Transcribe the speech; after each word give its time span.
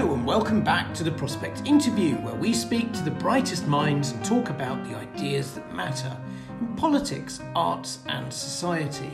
Hello, 0.00 0.14
and 0.14 0.24
welcome 0.24 0.64
back 0.64 0.94
to 0.94 1.04
the 1.04 1.10
Prospect 1.10 1.60
Interview, 1.66 2.14
where 2.20 2.34
we 2.34 2.54
speak 2.54 2.90
to 2.94 3.02
the 3.02 3.10
brightest 3.10 3.66
minds 3.66 4.12
and 4.12 4.24
talk 4.24 4.48
about 4.48 4.82
the 4.82 4.96
ideas 4.96 5.52
that 5.52 5.74
matter 5.74 6.16
in 6.58 6.74
politics, 6.74 7.38
arts, 7.54 7.98
and 8.06 8.32
society. 8.32 9.10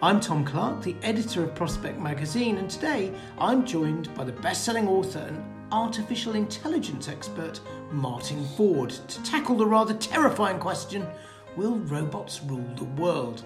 I'm 0.00 0.20
Tom 0.20 0.44
Clark, 0.44 0.80
the 0.80 0.94
editor 1.02 1.42
of 1.42 1.56
Prospect 1.56 1.98
magazine, 1.98 2.58
and 2.58 2.70
today 2.70 3.12
I'm 3.36 3.66
joined 3.66 4.14
by 4.14 4.22
the 4.22 4.30
best 4.30 4.62
selling 4.62 4.86
author 4.86 5.26
and 5.26 5.42
artificial 5.72 6.36
intelligence 6.36 7.08
expert, 7.08 7.58
Martin 7.90 8.46
Ford, 8.56 8.90
to 8.90 9.22
tackle 9.24 9.56
the 9.56 9.66
rather 9.66 9.94
terrifying 9.94 10.60
question 10.60 11.04
Will 11.56 11.78
robots 11.78 12.44
rule 12.44 12.72
the 12.76 12.84
world? 12.84 13.44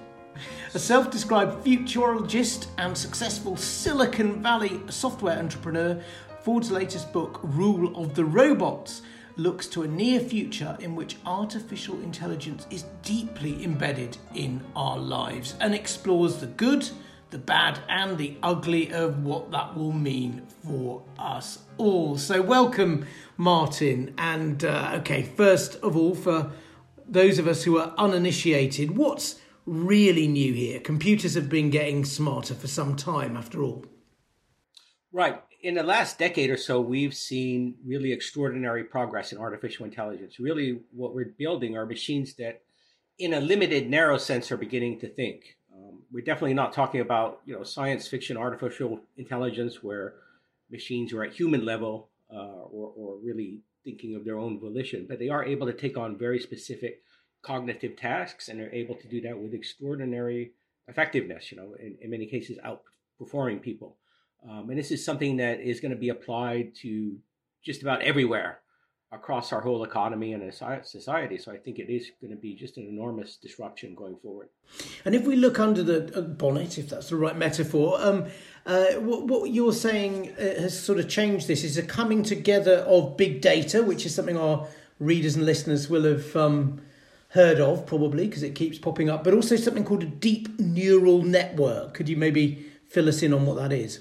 A 0.75 0.79
self 0.79 1.11
described 1.11 1.65
futurologist 1.65 2.67
and 2.79 2.97
successful 2.97 3.57
Silicon 3.57 4.43
Valley 4.43 4.83
software 4.91 5.39
entrepreneur, 5.39 5.99
Ford's 6.47 6.71
latest 6.71 7.13
book, 7.13 7.41
Rule 7.43 7.97
of 8.01 8.15
the 8.15 8.25
Robots, 8.25 9.03
looks 9.35 9.67
to 9.67 9.83
a 9.83 9.89
near 9.89 10.21
future 10.21 10.77
in 10.79 10.95
which 10.95 11.17
artificial 11.27 12.01
intelligence 12.03 12.69
is 12.71 12.85
deeply 13.03 13.65
embedded 13.65 14.17
in 14.33 14.63
our 14.77 14.97
lives 14.97 15.57
and 15.59 15.75
explores 15.75 16.37
the 16.37 16.47
good, 16.47 16.89
the 17.31 17.39
bad, 17.39 17.81
and 17.89 18.17
the 18.17 18.37
ugly 18.45 18.93
of 18.93 19.25
what 19.25 19.51
that 19.51 19.77
will 19.77 19.91
mean 19.91 20.47
for 20.65 21.03
us 21.19 21.65
all. 21.79 22.17
So, 22.17 22.41
welcome, 22.41 23.09
Martin. 23.37 24.15
And, 24.17 24.65
uh, 24.65 24.93
okay, 25.01 25.25
first 25.25 25.75
of 25.83 25.97
all, 25.97 26.15
for 26.15 26.53
those 27.09 27.41
of 27.41 27.49
us 27.49 27.65
who 27.65 27.77
are 27.77 27.93
uninitiated, 27.99 28.97
what's 28.97 29.41
really 29.67 30.29
new 30.29 30.55
here? 30.55 30.79
Computers 30.79 31.35
have 31.35 31.49
been 31.49 31.71
getting 31.71 32.05
smarter 32.05 32.55
for 32.55 32.69
some 32.69 32.95
time, 32.95 33.37
after 33.37 33.65
all. 33.65 33.85
Right. 35.11 35.43
In 35.63 35.75
the 35.75 35.83
last 35.83 36.19
decade 36.19 36.51
or 36.51 36.57
so, 36.57 36.81
we've 36.81 37.15
seen 37.15 37.77
really 37.85 38.13
extraordinary 38.13 38.85
progress 38.85 39.33
in 39.33 39.39
artificial 39.39 39.87
intelligence. 39.87 40.39
Really, 40.39 40.81
what 40.93 41.15
we're 41.15 41.35
building 41.39 41.77
are 41.77 41.87
machines 41.87 42.35
that, 42.35 42.63
in 43.19 43.35
a 43.35 43.41
limited, 43.41 43.89
narrow 43.89 44.19
sense, 44.19 44.53
are 44.53 44.57
beginning 44.57 45.01
to 45.01 45.09
think. 45.09 45.57
Um, 45.75 46.03
we're 46.13 46.25
definitely 46.25 46.55
not 46.55 46.73
talking 46.73 47.01
about 47.01 47.41
you 47.47 47.55
know 47.55 47.65
science 47.65 48.07
fiction 48.07 48.37
artificial 48.37 49.01
intelligence 49.17 49.83
where 49.83 50.15
machines 50.71 51.13
are 51.13 51.23
at 51.25 51.33
human 51.33 51.65
level 51.65 52.11
uh, 52.33 52.65
or, 52.71 52.93
or 52.97 53.17
really 53.23 53.61
thinking 53.85 54.15
of 54.15 54.25
their 54.25 54.39
own 54.39 54.59
volition, 54.61 55.07
but 55.09 55.19
they 55.19 55.29
are 55.29 55.45
able 55.45 55.67
to 55.67 55.73
take 55.73 55.97
on 55.97 56.19
very 56.19 56.41
specific 56.41 57.03
cognitive 57.43 57.97
tasks 57.97 58.49
and 58.49 58.61
are 58.61 58.71
able 58.73 58.97
to 58.97 59.09
do 59.09 59.21
that 59.21 59.39
with 59.39 59.55
extraordinary 59.55 60.53
effectiveness. 60.89 61.51
You 61.51 61.59
know, 61.59 61.75
in, 61.79 61.97
in 62.01 62.11
many 62.11 62.27
cases, 62.27 62.59
outperforming 62.65 63.63
people. 63.63 63.97
Um, 64.49 64.71
and 64.71 64.79
this 64.79 64.91
is 64.91 65.05
something 65.05 65.37
that 65.39 65.61
is 65.61 65.81
going 65.81 65.91
to 65.91 65.99
be 65.99 66.11
applied 66.11 66.75
to 66.77 67.17
just 67.63 67.83
about 67.83 68.03
everywhere 68.03 68.61
across 69.13 69.53
our 69.53 69.61
whole 69.61 69.85
economy 69.85 70.33
and 70.33 70.53
society. 70.85 71.39
So 71.39 71.53
I 71.53 71.57
think 71.57 71.79
it 71.79 71.91
is 71.91 72.11
going 72.21 72.33
to 72.33 72.37
be 72.37 72.55
just 72.55 72.77
an 72.77 72.87
enormous 72.87 73.37
disruption 73.37 73.95
going 73.95 74.17
forward. 74.17 74.49
And 75.05 75.15
if 75.15 75.25
we 75.25 75.37
look 75.37 75.61
under 75.61 75.83
the 75.83 76.17
uh, 76.17 76.21
bonnet, 76.23 76.77
if 76.77 76.89
that's 76.89 77.11
the 77.11 77.17
right 77.17 77.37
metaphor, 77.37 77.99
um, 78.01 78.27
uh, 78.67 78.87
what, 78.95 79.25
what, 79.25 79.51
you're 79.51 79.73
saying 79.73 80.35
uh, 80.39 80.61
has 80.61 80.79
sort 80.79 80.99
of 80.99 81.09
changed 81.09 81.47
this 81.47 81.63
is 81.63 81.79
a 81.79 81.83
coming 81.83 82.23
together 82.23 82.79
of 82.79 83.17
big 83.17 83.41
data, 83.41 83.83
which 83.83 84.05
is 84.05 84.15
something 84.15 84.37
our 84.37 84.67
readers 84.99 85.37
and 85.37 85.47
listeners 85.47 85.89
will 85.89 86.05
have 86.05 86.35
um, 86.35 86.81
heard 87.29 87.61
of 87.61 87.87
probably 87.87 88.27
because 88.27 88.43
it 88.43 88.55
keeps 88.55 88.79
popping 88.79 89.09
up, 89.09 89.23
but 89.23 89.35
also 89.35 89.57
something 89.57 89.85
called 89.85 90.03
a 90.03 90.07
deep 90.07 90.59
neural 90.59 91.23
network. 91.23 91.95
Could 91.95 92.09
you 92.09 92.17
maybe 92.17 92.67
fill 92.89 93.09
us 93.09 93.23
in 93.23 93.33
on 93.33 93.47
what 93.47 93.57
that 93.57 93.73
is? 93.73 94.01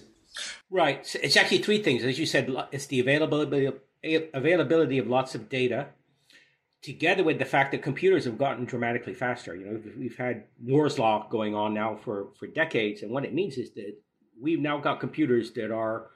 Right. 0.69 1.05
So 1.05 1.19
it's 1.21 1.37
actually 1.37 1.59
three 1.59 1.81
things. 1.81 2.03
As 2.03 2.19
you 2.19 2.25
said, 2.25 2.53
it's 2.71 2.87
the 2.87 2.99
availability 2.99 3.65
of, 3.65 3.75
availability 4.33 4.97
of 4.97 5.07
lots 5.07 5.35
of 5.35 5.49
data, 5.49 5.87
together 6.81 7.23
with 7.23 7.39
the 7.39 7.45
fact 7.45 7.71
that 7.71 7.81
computers 7.81 8.25
have 8.25 8.37
gotten 8.37 8.65
dramatically 8.65 9.13
faster. 9.13 9.55
You 9.55 9.65
know, 9.65 9.81
we've 9.97 10.17
had 10.17 10.43
Moore's 10.61 10.99
law 10.99 11.27
going 11.29 11.55
on 11.55 11.73
now 11.73 11.95
for 11.95 12.29
for 12.37 12.47
decades, 12.47 13.01
and 13.01 13.11
what 13.11 13.25
it 13.25 13.33
means 13.33 13.57
is 13.57 13.71
that 13.71 13.95
we've 14.39 14.59
now 14.59 14.77
got 14.79 14.99
computers 14.99 15.51
that 15.53 15.71
are 15.71 16.07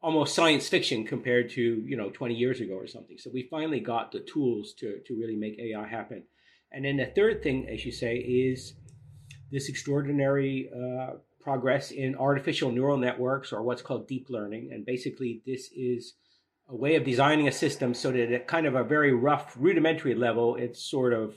almost 0.00 0.34
science 0.34 0.68
fiction 0.68 1.04
compared 1.04 1.50
to 1.50 1.62
you 1.86 1.96
know 1.96 2.10
20 2.10 2.34
years 2.34 2.60
ago 2.60 2.74
or 2.74 2.86
something. 2.86 3.18
So 3.18 3.30
we 3.32 3.48
finally 3.50 3.80
got 3.80 4.12
the 4.12 4.20
tools 4.20 4.74
to 4.74 5.00
to 5.06 5.18
really 5.18 5.36
make 5.36 5.58
AI 5.58 5.86
happen. 5.86 6.24
And 6.70 6.84
then 6.84 6.98
the 6.98 7.06
third 7.06 7.42
thing, 7.42 7.66
as 7.68 7.86
you 7.86 7.92
say, 7.92 8.16
is 8.16 8.74
this 9.50 9.68
extraordinary 9.68 10.70
uh, 10.74 11.14
progress 11.40 11.90
in 11.90 12.14
artificial 12.16 12.70
neural 12.70 12.96
networks 12.96 13.52
or 13.52 13.62
what's 13.62 13.82
called 13.82 14.08
deep 14.08 14.26
learning. 14.28 14.70
And 14.72 14.84
basically, 14.84 15.42
this 15.46 15.70
is 15.74 16.14
a 16.68 16.76
way 16.76 16.96
of 16.96 17.04
designing 17.04 17.48
a 17.48 17.52
system 17.52 17.94
so 17.94 18.12
that 18.12 18.32
at 18.32 18.46
kind 18.46 18.66
of 18.66 18.74
a 18.74 18.84
very 18.84 19.12
rough, 19.12 19.56
rudimentary 19.58 20.14
level, 20.14 20.56
it 20.56 20.76
sort 20.76 21.12
of 21.12 21.34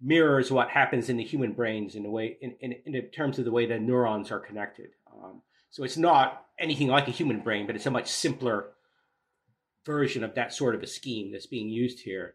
mirrors 0.00 0.50
what 0.50 0.70
happens 0.70 1.08
in 1.08 1.18
the 1.18 1.24
human 1.24 1.52
brains 1.52 1.94
in 1.94 2.06
a 2.06 2.10
way, 2.10 2.38
in, 2.40 2.54
in, 2.60 2.74
in 2.86 3.02
terms 3.10 3.38
of 3.38 3.44
the 3.44 3.50
way 3.50 3.66
the 3.66 3.78
neurons 3.78 4.30
are 4.30 4.40
connected. 4.40 4.90
Um, 5.12 5.42
so 5.68 5.84
it's 5.84 5.98
not 5.98 6.46
anything 6.58 6.88
like 6.88 7.08
a 7.08 7.12
human 7.12 7.40
brain, 7.40 7.66
but 7.66 7.76
it's 7.76 7.86
a 7.86 7.90
much 7.90 8.08
simpler 8.08 8.70
version 9.84 10.24
of 10.24 10.34
that 10.34 10.54
sort 10.54 10.74
of 10.74 10.82
a 10.82 10.86
scheme 10.86 11.32
that's 11.32 11.46
being 11.46 11.68
used 11.68 12.00
here. 12.00 12.34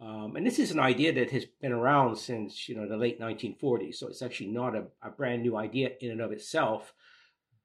Um, 0.00 0.36
and 0.36 0.46
this 0.46 0.58
is 0.58 0.72
an 0.72 0.80
idea 0.80 1.12
that 1.14 1.30
has 1.30 1.46
been 1.60 1.72
around 1.72 2.16
since 2.16 2.68
you 2.68 2.76
know 2.76 2.86
the 2.86 2.98
late 2.98 3.18
1940s, 3.18 3.94
so 3.94 4.08
it's 4.08 4.22
actually 4.22 4.48
not 4.48 4.74
a, 4.74 4.84
a, 5.02 5.10
brand 5.10 5.42
new 5.42 5.56
idea 5.56 5.90
in 6.00 6.10
and 6.10 6.20
of 6.20 6.32
itself. 6.32 6.92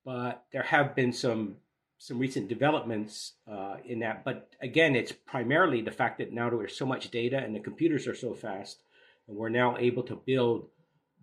But 0.05 0.45
there 0.53 0.63
have 0.63 0.95
been 0.95 1.11
some 1.11 1.57
some 1.97 2.17
recent 2.17 2.47
developments 2.47 3.33
uh, 3.51 3.75
in 3.85 3.99
that. 3.99 4.23
But 4.23 4.49
again, 4.61 4.95
it's 4.95 5.11
primarily 5.11 5.81
the 5.81 5.91
fact 5.91 6.17
that 6.17 6.31
now 6.31 6.49
there's 6.49 6.75
so 6.75 6.85
much 6.85 7.11
data 7.11 7.37
and 7.37 7.53
the 7.53 7.59
computers 7.59 8.07
are 8.07 8.15
so 8.15 8.33
fast, 8.33 8.81
and 9.27 9.37
we're 9.37 9.49
now 9.49 9.77
able 9.77 10.03
to 10.03 10.15
build 10.15 10.69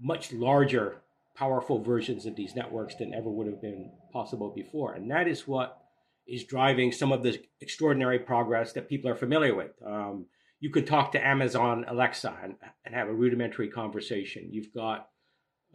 much 0.01 0.33
larger, 0.33 1.03
powerful 1.35 1.83
versions 1.83 2.27
of 2.27 2.37
these 2.37 2.55
networks 2.55 2.95
than 2.97 3.15
ever 3.15 3.31
would 3.31 3.47
have 3.47 3.63
been 3.63 3.91
possible 4.13 4.51
before. 4.51 4.93
And 4.93 5.11
that 5.11 5.27
is 5.27 5.49
what 5.49 5.79
is 6.27 6.45
driving 6.45 6.93
some 6.93 7.11
of 7.11 7.23
the 7.23 7.41
extraordinary 7.61 8.19
progress 8.19 8.75
that 8.75 8.89
people 8.89 9.11
are 9.11 9.17
familiar 9.17 9.55
with. 9.55 9.73
Um, 9.85 10.27
you 10.61 10.71
could 10.71 10.87
talk 10.87 11.13
to 11.13 11.27
Amazon 11.27 11.85
Alexa 11.89 12.37
and, 12.43 12.57
and 12.85 12.95
have 12.95 13.09
a 13.09 13.15
rudimentary 13.15 13.69
conversation. 13.69 14.49
You've 14.51 14.73
got 14.75 15.09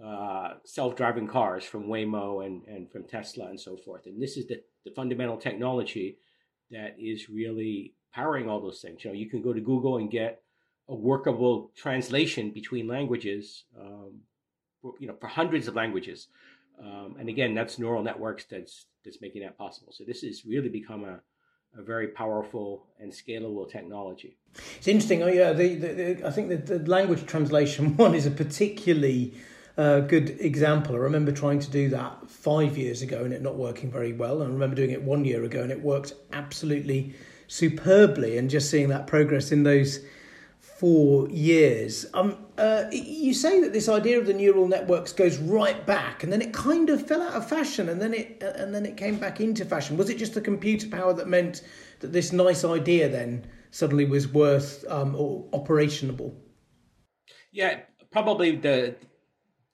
uh, 0.04 0.56
self-driving 0.66 1.28
cars 1.28 1.64
from 1.64 1.88
Waymo 1.88 2.46
and, 2.46 2.64
and 2.68 2.92
from 2.92 3.04
Tesla 3.06 3.48
and 3.48 3.60
so 3.60 3.78
forth. 3.78 4.06
And 4.06 4.22
this 4.22 4.38
is 4.38 4.48
the, 4.48 4.62
the 4.86 4.92
fundamental 4.92 5.38
technology 5.38 6.18
that 6.72 6.96
is 7.00 7.30
really 7.30 7.94
powering 8.14 8.50
all 8.50 8.60
those 8.60 8.82
things. 8.82 9.04
You 9.04 9.12
know, 9.12 9.16
you 9.16 9.30
can 9.30 9.42
go 9.42 9.54
to 9.54 9.62
Google 9.62 9.98
and 9.98 10.12
get 10.12 10.42
a 10.90 10.96
workable 10.96 11.72
translation 11.76 12.52
between 12.52 12.88
languages, 12.88 13.64
um, 13.80 14.20
for, 14.82 14.94
you 15.00 15.08
know, 15.08 15.16
for 15.20 15.28
hundreds 15.28 15.68
of 15.68 15.76
languages. 15.76 16.28
Um, 16.84 17.16
and 17.20 17.30
again, 17.30 17.54
that's 17.54 17.80
neural 17.80 18.04
networks 18.04 18.46
that's 18.46 18.88
that's 19.06 19.22
making 19.22 19.44
that 19.44 19.58
possible. 19.58 19.92
So 19.92 20.04
this 20.06 20.22
has 20.22 20.46
really 20.46 20.70
become 20.70 21.04
a 21.04 21.20
a 21.78 21.82
very 21.82 22.08
powerful 22.08 22.86
and 23.00 23.12
scalable 23.12 23.70
technology. 23.70 24.38
It's 24.78 24.88
interesting. 24.88 25.24
Oh, 25.24 25.28
yeah, 25.28 25.54
the, 25.54 25.76
the, 25.76 25.88
the 25.88 26.28
I 26.28 26.32
think 26.32 26.50
the, 26.50 26.78
the 26.78 26.90
language 26.90 27.26
translation 27.26 27.98
one 27.98 28.14
is 28.16 28.26
a 28.26 28.32
particularly 28.32 29.34
uh, 29.78 30.02
good 30.02 30.38
example. 30.40 30.96
I 30.96 31.00
remember 31.00 31.32
trying 31.32 31.60
to 31.60 31.72
do 31.72 31.90
that 31.90 32.30
five 32.30 32.78
years 32.78 33.02
ago 33.02 33.24
and 33.24 33.34
it 33.34 33.42
not 33.42 33.56
working 33.56 33.92
very 33.92 34.14
well. 34.14 34.44
I 34.44 34.46
remember 34.46 34.76
doing 34.76 34.92
it 34.92 35.02
one 35.02 35.26
year 35.26 35.44
ago 35.44 35.64
and 35.64 35.72
it 35.72 35.82
worked 35.82 36.14
absolutely 36.32 37.16
superbly. 37.48 38.38
And 38.38 38.50
just 38.50 38.70
seeing 38.70 38.90
that 38.90 39.08
progress 39.08 39.52
in 39.52 39.64
those 39.64 40.00
four 40.84 41.30
years. 41.30 42.06
Um, 42.14 42.36
uh, 42.58 42.84
you 42.92 43.34
say 43.34 43.62
that 43.62 43.72
this 43.72 43.88
idea 43.88 44.20
of 44.20 44.26
the 44.26 44.34
neural 44.34 44.68
networks 44.68 45.14
goes 45.14 45.38
right 45.38 45.86
back, 45.86 46.24
and 46.24 46.34
then 46.34 46.42
it 46.42 46.52
kind 46.52 46.90
of 46.90 47.08
fell 47.08 47.22
out 47.22 47.32
of 47.32 47.48
fashion, 47.48 47.88
and 47.88 48.02
then 48.02 48.14
it 48.14 48.44
uh, 48.44 48.62
and 48.62 48.76
then 48.76 48.86
it 48.86 48.98
came 48.98 49.16
back 49.16 49.40
into 49.40 49.64
fashion. 49.64 49.96
Was 49.96 50.10
it 50.10 50.18
just 50.18 50.34
the 50.34 50.42
computer 50.42 50.90
power 50.90 51.14
that 51.14 51.30
meant 51.30 51.62
that 52.02 52.12
this 52.12 52.34
nice 52.34 52.66
idea 52.66 53.08
then 53.08 53.48
suddenly 53.72 54.04
was 54.04 54.28
worth 54.28 54.84
um, 54.90 55.16
or 55.16 55.46
operationable? 55.52 56.36
Yeah, 57.54 57.80
probably 58.12 58.58
the 58.58 58.98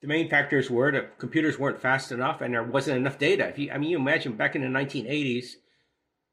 the 0.02 0.06
main 0.06 0.28
factors 0.28 0.70
were 0.70 0.92
that 0.92 1.18
computers 1.18 1.58
weren't 1.58 1.80
fast 1.80 2.12
enough, 2.12 2.40
and 2.40 2.54
there 2.54 2.62
wasn't 2.62 2.98
enough 2.98 3.18
data. 3.18 3.48
If 3.48 3.58
you, 3.58 3.72
I 3.72 3.78
mean, 3.78 3.90
you 3.90 3.96
imagine 3.98 4.34
back 4.36 4.54
in 4.54 4.62
the 4.62 4.68
1980s, 4.68 5.54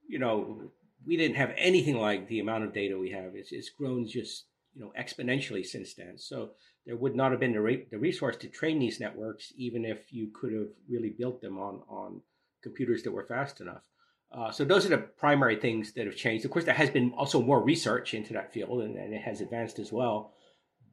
you 0.08 0.20
know, 0.20 0.70
we 1.04 1.18
didn't 1.18 1.38
have 1.38 1.52
anything 1.58 1.98
like 1.98 2.28
the 2.28 2.42
amount 2.42 2.64
of 2.64 2.74
data 2.74 2.96
we 2.96 3.10
have. 3.10 3.32
It's, 3.34 3.52
it's 3.52 3.72
grown 3.72 4.08
just 4.08 4.46
you 4.78 4.84
know 4.84 4.94
exponentially 5.00 5.66
since 5.66 5.96
then. 5.96 6.18
So 6.18 6.52
there 6.86 6.96
would 6.96 7.16
not 7.16 7.32
have 7.32 7.40
been 7.40 7.54
the, 7.54 7.62
re- 7.62 7.88
the 7.90 7.98
resource 7.98 8.38
to 8.38 8.48
train 8.48 8.80
these 8.80 9.00
networks, 9.00 9.52
even 9.58 9.84
if 9.84 10.14
you 10.14 10.30
could 10.34 10.54
have 10.54 10.70
really 10.88 11.10
built 11.18 11.42
them 11.42 11.58
on 11.58 11.82
on 11.90 12.22
computers 12.62 13.04
that 13.04 13.12
were 13.12 13.26
fast 13.26 13.60
enough. 13.60 13.84
Uh, 14.32 14.52
so 14.52 14.66
those 14.66 14.86
are 14.86 14.90
the 14.90 14.98
primary 14.98 15.56
things 15.56 15.94
that 15.94 16.06
have 16.06 16.16
changed. 16.16 16.46
Of 16.46 16.52
course, 16.52 16.66
there 16.66 16.74
has 16.74 16.90
been 16.90 17.14
also 17.18 17.42
more 17.42 17.64
research 17.64 18.14
into 18.14 18.34
that 18.34 18.54
field, 18.54 18.82
and, 18.82 18.98
and 18.98 19.14
it 19.14 19.22
has 19.22 19.42
advanced 19.42 19.80
as 19.80 19.92
well. 19.92 20.34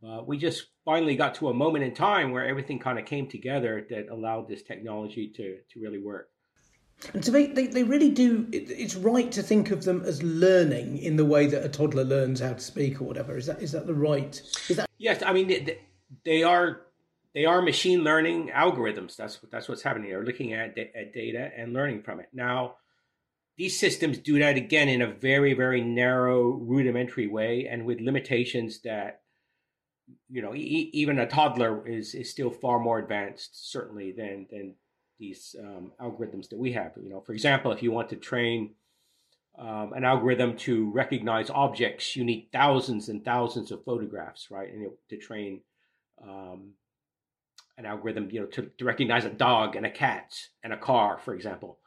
Uh, 0.07 0.23
we 0.25 0.39
just 0.39 0.67
finally 0.85 1.17
got 1.17 1.35
to 1.35 1.49
a 1.49 1.55
moment 1.55 1.85
in 1.85 1.95
time 1.95 2.31
where 2.31 2.47
everything 2.47 2.79
kind 2.79 2.99
of 2.99 3.07
came 3.07 3.27
together 3.27 3.87
that 3.91 4.09
allowed 4.09 4.49
this 4.49 4.63
technology 4.63 5.33
to 5.37 5.59
to 5.71 5.81
really 5.81 5.99
work. 5.99 6.29
And 7.13 7.25
so 7.25 7.33
they, 7.33 7.47
they, 7.47 7.67
they 7.67 7.83
really 7.83 8.11
do, 8.11 8.47
it, 8.51 8.71
it's 8.71 8.95
right 8.95 9.31
to 9.33 9.43
think 9.43 9.71
of 9.71 9.85
them 9.85 10.03
as 10.05 10.23
learning 10.23 10.99
in 10.99 11.17
the 11.17 11.25
way 11.25 11.47
that 11.47 11.65
a 11.65 11.69
toddler 11.69 12.05
learns 12.05 12.41
how 12.41 12.55
to 12.55 12.61
speak 12.61 13.01
or 13.01 13.05
whatever. 13.05 13.37
Is 13.37 13.47
that 13.47 13.61
is 13.61 13.73
that 13.73 13.87
the 13.87 13.95
right? 13.95 14.41
Is 14.69 14.77
that 14.77 14.89
Yes, 14.99 15.23
I 15.23 15.33
mean 15.33 15.49
they, 15.49 15.79
they 16.25 16.43
are 16.43 16.81
they 17.35 17.45
are 17.45 17.61
machine 17.61 18.05
learning 18.05 18.51
algorithms. 18.55 19.17
That's 19.17 19.39
that's 19.51 19.69
what's 19.69 19.83
happening. 19.83 20.09
They're 20.09 20.25
looking 20.25 20.53
at 20.55 20.79
at 20.79 21.13
data 21.13 21.51
and 21.57 21.73
learning 21.73 22.03
from 22.03 22.21
it. 22.21 22.29
Now, 22.33 22.77
these 23.59 23.79
systems 23.79 24.19
do 24.19 24.39
that 24.39 24.57
again 24.57 24.89
in 24.89 25.03
a 25.03 25.13
very 25.13 25.53
very 25.53 25.83
narrow, 25.83 26.53
rudimentary 26.53 27.27
way, 27.27 27.69
and 27.71 27.85
with 27.85 28.01
limitations 28.01 28.81
that 28.83 29.21
you 30.31 30.41
know 30.41 30.55
e- 30.55 30.91
even 30.93 31.19
a 31.19 31.27
toddler 31.27 31.87
is 31.87 32.15
is 32.15 32.31
still 32.31 32.51
far 32.51 32.79
more 32.79 32.99
advanced, 32.99 33.71
certainly 33.71 34.13
than 34.13 34.47
than 34.51 34.75
these 35.19 35.57
um, 35.59 35.93
algorithms 36.01 36.49
that 36.49 36.59
we 36.59 36.73
have. 36.73 36.93
You 37.01 37.11
know, 37.11 37.21
for 37.21 37.33
example, 37.33 37.73
if 37.73 37.83
you 37.83 37.93
want 37.93 38.09
to 38.11 38.17
train 38.17 38.75
um, 39.59 39.93
an 39.95 40.05
algorithm 40.05 40.57
to 40.59 40.91
recognize 40.91 41.51
objects, 41.51 42.17
you 42.17 42.25
need 42.25 42.49
thousands 42.53 43.09
and 43.09 43.25
thousands 43.25 43.71
of 43.71 43.85
photographs, 43.85 44.51
right? 44.51 44.73
And 44.73 44.83
know, 44.83 44.95
to 45.11 45.17
train 45.17 45.61
um, 46.23 46.73
an 47.79 47.87
algorithm, 47.87 48.29
you 48.31 48.41
know, 48.41 48.47
to, 48.47 48.71
to, 48.79 48.85
recognize 48.85 49.25
a 49.25 49.31
dog 49.31 49.77
and 49.77 49.87
a 49.87 49.91
cat 49.91 50.35
and 50.63 50.73
a 50.73 50.77
car, 50.77 51.19
for 51.19 51.35
example. 51.35 51.79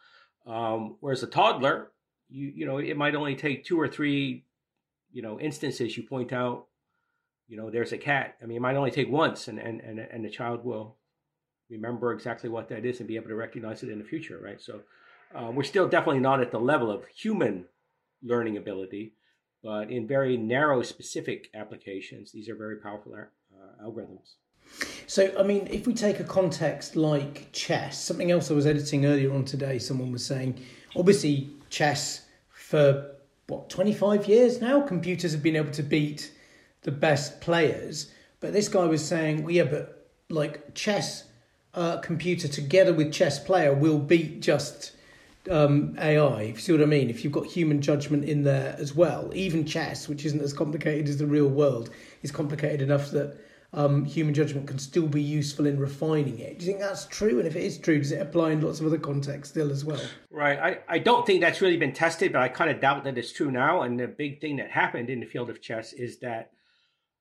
Um, 0.45 0.97
whereas 1.00 1.24
a 1.24 1.27
toddler, 1.27 1.91
you 2.29 2.51
you 2.56 2.65
know, 2.65 2.77
it 2.77 2.97
might 2.97 3.15
only 3.15 3.35
take 3.35 3.65
two 3.65 3.79
or 3.79 3.88
three, 3.88 4.45
you 5.12 5.21
know, 5.21 5.39
instances. 5.39 5.97
You 5.97 6.03
point 6.03 6.33
out, 6.33 6.68
you 7.47 7.57
know, 7.57 7.69
there's 7.69 7.94
a 7.94 7.97
cat. 7.97 8.35
I 8.41 8.45
mean, 8.45 8.57
it 8.57 8.62
might 8.62 8.75
only 8.75 8.91
take 8.91 9.09
once, 9.09 9.47
and 9.47 9.59
and 9.59 9.81
and, 9.81 10.00
and 10.00 10.24
the 10.24 10.29
child 10.29 10.63
will 10.63 10.97
remember 11.69 12.14
exactly 12.14 12.50
what 12.50 12.69
that 12.69 12.86
is 12.86 13.00
and 13.00 13.08
be 13.08 13.16
able 13.16 13.28
to 13.30 13.36
recognize 13.36 13.84
it 13.84 13.90
in 13.90 14.00
the 14.00 14.06
future, 14.06 14.40
right? 14.42 14.62
So 14.62 14.81
uh, 15.36 15.52
we're 15.54 15.64
still 15.64 15.88
definitely 15.88 16.22
not 16.22 16.42
at 16.42 16.52
the 16.52 16.60
level 16.60 16.90
of 16.90 17.06
human 17.08 17.66
learning 18.24 18.58
ability, 18.58 19.14
but 19.64 19.92
in 19.92 20.08
very 20.08 20.38
narrow, 20.38 20.81
specific 20.81 21.50
applications, 21.54 22.31
these 22.31 22.50
are 22.50 22.56
very 22.56 22.78
powerful 22.78 23.14
uh, 23.14 23.84
algorithms. 23.86 24.36
So, 25.08 25.34
I 25.40 25.44
mean, 25.44 25.68
if 25.72 25.88
we 25.88 25.94
take 25.94 26.19
a 26.19 26.24
context 26.24 26.96
like 26.96 27.52
chess, 27.52 28.02
something 28.02 28.31
else 28.31 28.52
I 28.52 28.54
was 28.54 28.68
editing 28.68 29.06
earlier 29.06 29.34
on 29.34 29.46
today, 29.46 29.80
someone 29.80 30.12
was 30.12 30.25
saying, 30.25 30.60
obviously, 30.96 31.50
chess 31.70 32.25
for 32.50 33.12
what, 33.48 33.70
25 33.70 34.28
years 34.28 34.62
now, 34.62 34.81
computers 34.81 35.31
have 35.31 35.42
been 35.42 35.56
able 35.56 35.72
to 35.72 35.84
beat 35.84 36.34
the 36.81 36.92
best 36.92 37.40
players. 37.40 38.12
But 38.40 38.54
this 38.54 38.68
guy 38.68 38.86
was 38.86 39.04
saying, 39.04 39.44
well, 39.44 39.52
yeah, 39.52 39.63
but 39.63 40.10
like 40.30 40.75
chess 40.75 41.24
uh, 41.77 41.97
computer 42.00 42.47
together 42.47 42.91
with 42.91 43.13
chess 43.13 43.38
player 43.38 43.71
will 43.71 44.00
beat 44.00 44.41
just 44.41 44.94
um, 45.50 45.95
AI. 46.00 46.41
If 46.41 46.56
you 46.56 46.62
see 46.62 46.71
what 46.71 46.81
I 46.81 46.85
mean? 46.85 47.12
If 47.12 47.24
you've 47.24 47.31
got 47.31 47.45
human 47.45 47.81
judgment 47.81 48.25
in 48.25 48.44
there 48.44 48.75
as 48.79 48.95
well, 48.95 49.31
even 49.35 49.63
chess, 49.63 50.09
which 50.09 50.25
isn't 50.25 50.41
as 50.41 50.53
complicated 50.53 51.07
as 51.07 51.18
the 51.18 51.27
real 51.27 51.47
world, 51.47 51.91
is 52.24 52.31
complicated 52.31 52.81
enough 52.81 53.12
that 53.12 53.38
um, 53.74 54.06
human 54.06 54.33
judgment 54.33 54.65
can 54.65 54.79
still 54.79 55.06
be 55.06 55.21
useful 55.21 55.68
in 55.68 55.79
refining 55.79 56.39
it. 56.39 56.57
Do 56.57 56.65
you 56.65 56.71
think 56.71 56.81
that's 56.81 57.06
true? 57.06 57.38
And 57.38 57.47
if 57.47 57.56
it 57.56 57.63
is 57.63 57.77
true, 57.77 58.00
does 58.00 58.12
it 58.12 58.21
apply 58.21 58.51
in 58.51 58.62
lots 58.62 58.79
of 58.79 58.88
other 58.88 58.97
contexts 58.97 59.53
still 59.53 59.69
as 59.69 59.85
well? 59.85 60.01
Right. 60.31 60.57
I, 60.57 60.95
I 60.95 60.97
don't 60.97 61.27
think 61.27 61.41
that's 61.41 61.62
really 61.62 61.77
been 61.77 61.94
tested, 61.94 62.33
but 62.33 62.41
I 62.41 62.47
kind 62.47 62.71
of 62.71 62.81
doubt 62.81 63.03
that 63.03 63.19
it's 63.19 63.31
true 63.31 63.51
now. 63.51 63.83
And 63.83 64.00
the 64.00 64.07
big 64.07 64.41
thing 64.41 64.56
that 64.56 64.71
happened 64.71 65.12
in 65.12 65.19
the 65.19 65.27
field 65.27 65.51
of 65.51 65.62
chess 65.62 65.94
is 65.94 66.18
that 66.19 66.50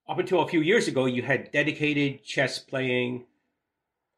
up 0.08 0.18
until 0.18 0.40
a 0.40 0.48
few 0.48 0.62
years 0.62 0.88
ago, 0.88 1.04
you 1.04 1.20
had 1.20 1.52
dedicated 1.52 2.24
chess 2.24 2.58
playing 2.58 3.26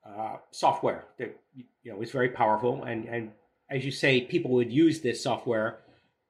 uh, 0.08 0.36
software 0.50 1.04
that 1.18 1.36
you 1.54 1.92
know 1.92 2.00
is 2.02 2.10
very 2.10 2.30
powerful, 2.30 2.84
and 2.84 3.04
and 3.06 3.32
as 3.70 3.84
you 3.84 3.90
say, 3.90 4.22
people 4.22 4.52
would 4.52 4.72
use 4.72 5.00
this 5.00 5.22
software 5.22 5.80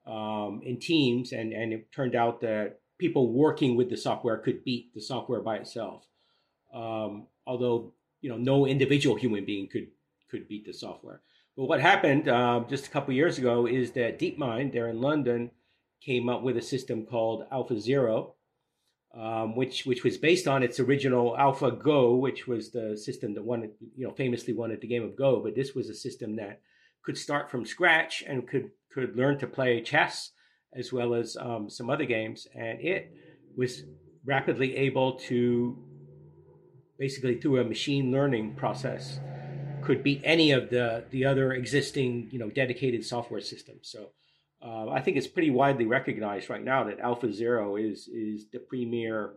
um, 0.07 0.61
in 0.65 0.79
teams, 0.79 1.33
and 1.33 1.53
and 1.53 1.73
it 1.73 1.93
turned 1.93 2.15
out 2.15 2.41
that 2.41 2.81
people 2.99 3.33
working 3.33 3.77
with 3.77 3.89
the 3.91 3.97
software 3.97 4.39
could 4.39 4.65
beat 4.65 4.93
the 4.95 5.01
software 5.01 5.41
by 5.41 5.57
itself. 5.57 6.07
Um, 6.75 7.27
although 7.47 7.93
you 8.21 8.29
know 8.29 8.37
no 8.37 8.67
individual 8.67 9.17
human 9.17 9.45
being 9.45 9.69
could 9.69 9.89
could 10.31 10.49
beat 10.49 10.67
the 10.67 10.73
software. 10.73 11.21
But 11.57 11.65
what 11.65 11.81
happened 11.81 12.29
um, 12.29 12.67
just 12.69 12.87
a 12.87 12.91
couple 12.91 13.15
years 13.15 13.39
ago 13.39 13.67
is 13.67 13.93
that 13.93 14.19
DeepMind 14.19 14.73
there 14.73 14.89
in 14.89 15.01
London 15.01 15.51
came 16.01 16.29
up 16.29 16.43
with 16.43 16.57
a 16.57 16.63
system 16.63 17.05
called 17.05 17.49
AlphaZero, 17.51 18.33
um, 19.15 19.57
which 19.57 19.87
which 19.87 20.05
was 20.05 20.19
based 20.19 20.47
on 20.47 20.63
its 20.63 20.81
original 20.81 21.37
AlphaGo, 21.39 22.19
which 22.19 22.47
was 22.47 22.71
the 22.71 22.97
system 22.97 23.35
that 23.35 23.45
won, 23.45 23.71
you 23.97 24.07
know, 24.07 24.13
famously 24.13 24.53
won 24.55 24.71
at 24.71 24.81
the 24.81 24.87
game 24.87 25.03
of 25.03 25.17
Go. 25.17 25.41
But 25.43 25.55
this 25.55 25.75
was 25.75 25.89
a 25.89 25.95
system 25.95 26.37
that 26.37 26.61
could 27.03 27.17
start 27.17 27.51
from 27.51 27.65
scratch 27.65 28.23
and 28.27 28.47
could 28.47 28.71
could 28.93 29.17
learn 29.17 29.39
to 29.39 29.47
play 29.47 29.81
chess 29.81 30.33
as 30.75 30.93
well 30.93 31.15
as 31.15 31.37
um, 31.41 31.71
some 31.71 31.89
other 31.89 32.05
games, 32.05 32.47
and 32.55 32.81
it 32.81 33.13
was 33.57 33.83
rapidly 34.25 34.77
able 34.77 35.15
to 35.15 35.77
basically 36.99 37.41
through 37.41 37.61
a 37.61 37.65
machine 37.65 38.11
learning 38.11 38.55
process 38.55 39.21
could 39.81 40.03
beat 40.03 40.21
any 40.25 40.51
of 40.51 40.69
the 40.71 41.05
the 41.11 41.25
other 41.25 41.53
existing 41.53 42.29
you 42.31 42.39
know 42.39 42.51
dedicated 42.51 43.05
software 43.05 43.41
systems. 43.41 43.89
So 43.89 44.11
uh, 44.63 44.89
I 44.91 45.01
think 45.01 45.17
it's 45.17 45.27
pretty 45.27 45.51
widely 45.51 45.87
recognized 45.87 46.51
right 46.51 46.63
now 46.63 46.85
that 46.85 47.01
AlphaZero 47.01 47.81
is 47.81 48.09
is 48.09 48.47
the 48.53 48.59
premier 48.59 49.35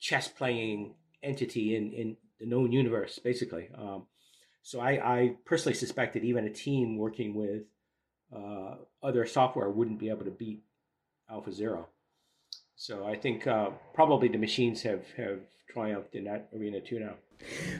chess 0.00 0.28
playing 0.28 0.94
entity 1.22 1.76
in 1.76 1.92
in 1.92 2.16
the 2.40 2.46
known 2.46 2.72
universe, 2.72 3.18
basically. 3.18 3.68
Um, 3.74 4.06
so 4.62 4.80
I, 4.80 4.90
I, 4.90 5.36
personally 5.44 5.74
suspect 5.74 6.14
that 6.14 6.24
even 6.24 6.44
a 6.44 6.50
team 6.50 6.98
working 6.98 7.34
with 7.34 7.62
uh, 8.34 8.74
other 9.02 9.24
software 9.24 9.70
wouldn't 9.70 9.98
be 9.98 10.10
able 10.10 10.24
to 10.24 10.30
beat 10.30 10.62
AlphaZero. 11.30 11.86
So 12.80 13.04
I 13.04 13.16
think 13.16 13.44
uh, 13.48 13.70
probably 13.92 14.28
the 14.28 14.38
machines 14.38 14.82
have 14.82 15.04
have 15.16 15.40
triumphed 15.68 16.14
in 16.14 16.24
that 16.24 16.48
arena 16.56 16.80
too 16.80 17.00
now. 17.00 17.14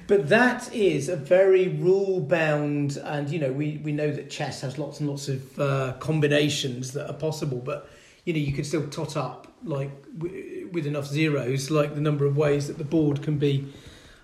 But 0.08 0.28
that 0.28 0.74
is 0.74 1.08
a 1.08 1.14
very 1.14 1.68
rule 1.68 2.20
bound, 2.20 2.96
and 2.96 3.30
you 3.30 3.38
know, 3.38 3.52
we, 3.52 3.80
we 3.84 3.92
know 3.92 4.10
that 4.10 4.28
chess 4.28 4.60
has 4.62 4.76
lots 4.76 4.98
and 4.98 5.08
lots 5.08 5.28
of 5.28 5.58
uh, 5.60 5.92
combinations 6.00 6.92
that 6.94 7.08
are 7.08 7.16
possible, 7.16 7.58
but 7.58 7.88
you 8.24 8.32
know, 8.32 8.40
you 8.40 8.52
could 8.52 8.66
still 8.66 8.88
tot 8.88 9.16
up 9.16 9.46
like 9.64 9.90
w- 10.18 10.68
with 10.72 10.84
enough 10.84 11.06
zeros, 11.06 11.70
like 11.70 11.94
the 11.94 12.00
number 12.00 12.26
of 12.26 12.36
ways 12.36 12.66
that 12.66 12.76
the 12.76 12.84
board 12.84 13.22
can 13.22 13.38
be 13.38 13.72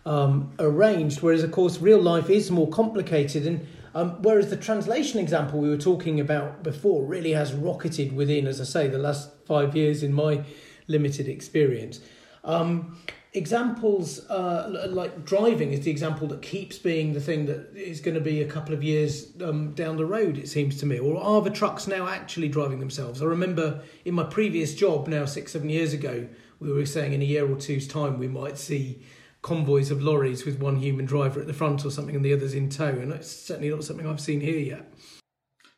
um, 0.04 0.52
arranged. 0.58 1.22
Whereas, 1.22 1.44
of 1.44 1.52
course, 1.52 1.78
real 1.78 2.02
life 2.02 2.28
is 2.28 2.50
more 2.50 2.68
complicated, 2.68 3.46
and 3.46 3.64
um, 3.94 4.20
whereas 4.22 4.50
the 4.50 4.56
translation 4.56 5.20
example 5.20 5.60
we 5.60 5.68
were 5.68 5.78
talking 5.78 6.18
about 6.18 6.64
before 6.64 7.04
really 7.04 7.32
has 7.32 7.52
rocketed 7.52 8.12
within, 8.12 8.48
as 8.48 8.60
I 8.60 8.64
say, 8.64 8.88
the 8.88 8.98
last 8.98 9.30
five 9.46 9.76
years 9.76 10.02
in 10.02 10.12
my 10.12 10.42
limited 10.86 11.28
experience. 11.28 12.00
Um, 12.44 12.98
examples 13.34 14.20
uh, 14.30 14.88
like 14.90 15.24
driving 15.24 15.72
is 15.72 15.80
the 15.80 15.90
example 15.90 16.28
that 16.28 16.40
keeps 16.40 16.78
being 16.78 17.12
the 17.12 17.20
thing 17.20 17.46
that 17.46 17.68
is 17.74 18.00
going 18.00 18.14
to 18.14 18.20
be 18.20 18.40
a 18.42 18.46
couple 18.46 18.72
of 18.72 18.82
years 18.82 19.32
um, 19.42 19.72
down 19.72 19.96
the 19.96 20.06
road 20.06 20.38
it 20.38 20.48
seems 20.48 20.78
to 20.78 20.86
me. 20.86 20.98
Or 20.98 21.20
are 21.20 21.42
the 21.42 21.50
trucks 21.50 21.88
now 21.88 22.06
actually 22.06 22.48
driving 22.48 22.78
themselves? 22.78 23.20
I 23.20 23.24
remember 23.24 23.82
in 24.04 24.14
my 24.14 24.22
previous 24.22 24.74
job 24.74 25.08
now 25.08 25.24
six 25.24 25.52
seven 25.52 25.68
years 25.68 25.92
ago 25.92 26.28
we 26.60 26.72
were 26.72 26.86
saying 26.86 27.12
in 27.12 27.22
a 27.22 27.24
year 27.24 27.50
or 27.50 27.56
two's 27.56 27.88
time 27.88 28.18
we 28.18 28.28
might 28.28 28.56
see 28.56 29.02
convoys 29.42 29.90
of 29.90 30.00
lorries 30.00 30.46
with 30.46 30.60
one 30.60 30.76
human 30.76 31.04
driver 31.04 31.40
at 31.40 31.46
the 31.46 31.52
front 31.52 31.84
or 31.84 31.90
something 31.90 32.14
and 32.14 32.24
the 32.24 32.32
others 32.32 32.54
in 32.54 32.70
tow 32.70 32.86
and 32.86 33.12
it's 33.12 33.30
certainly 33.30 33.68
not 33.68 33.84
something 33.84 34.06
i've 34.06 34.20
seen 34.20 34.40
here 34.40 34.58
yet. 34.58 34.94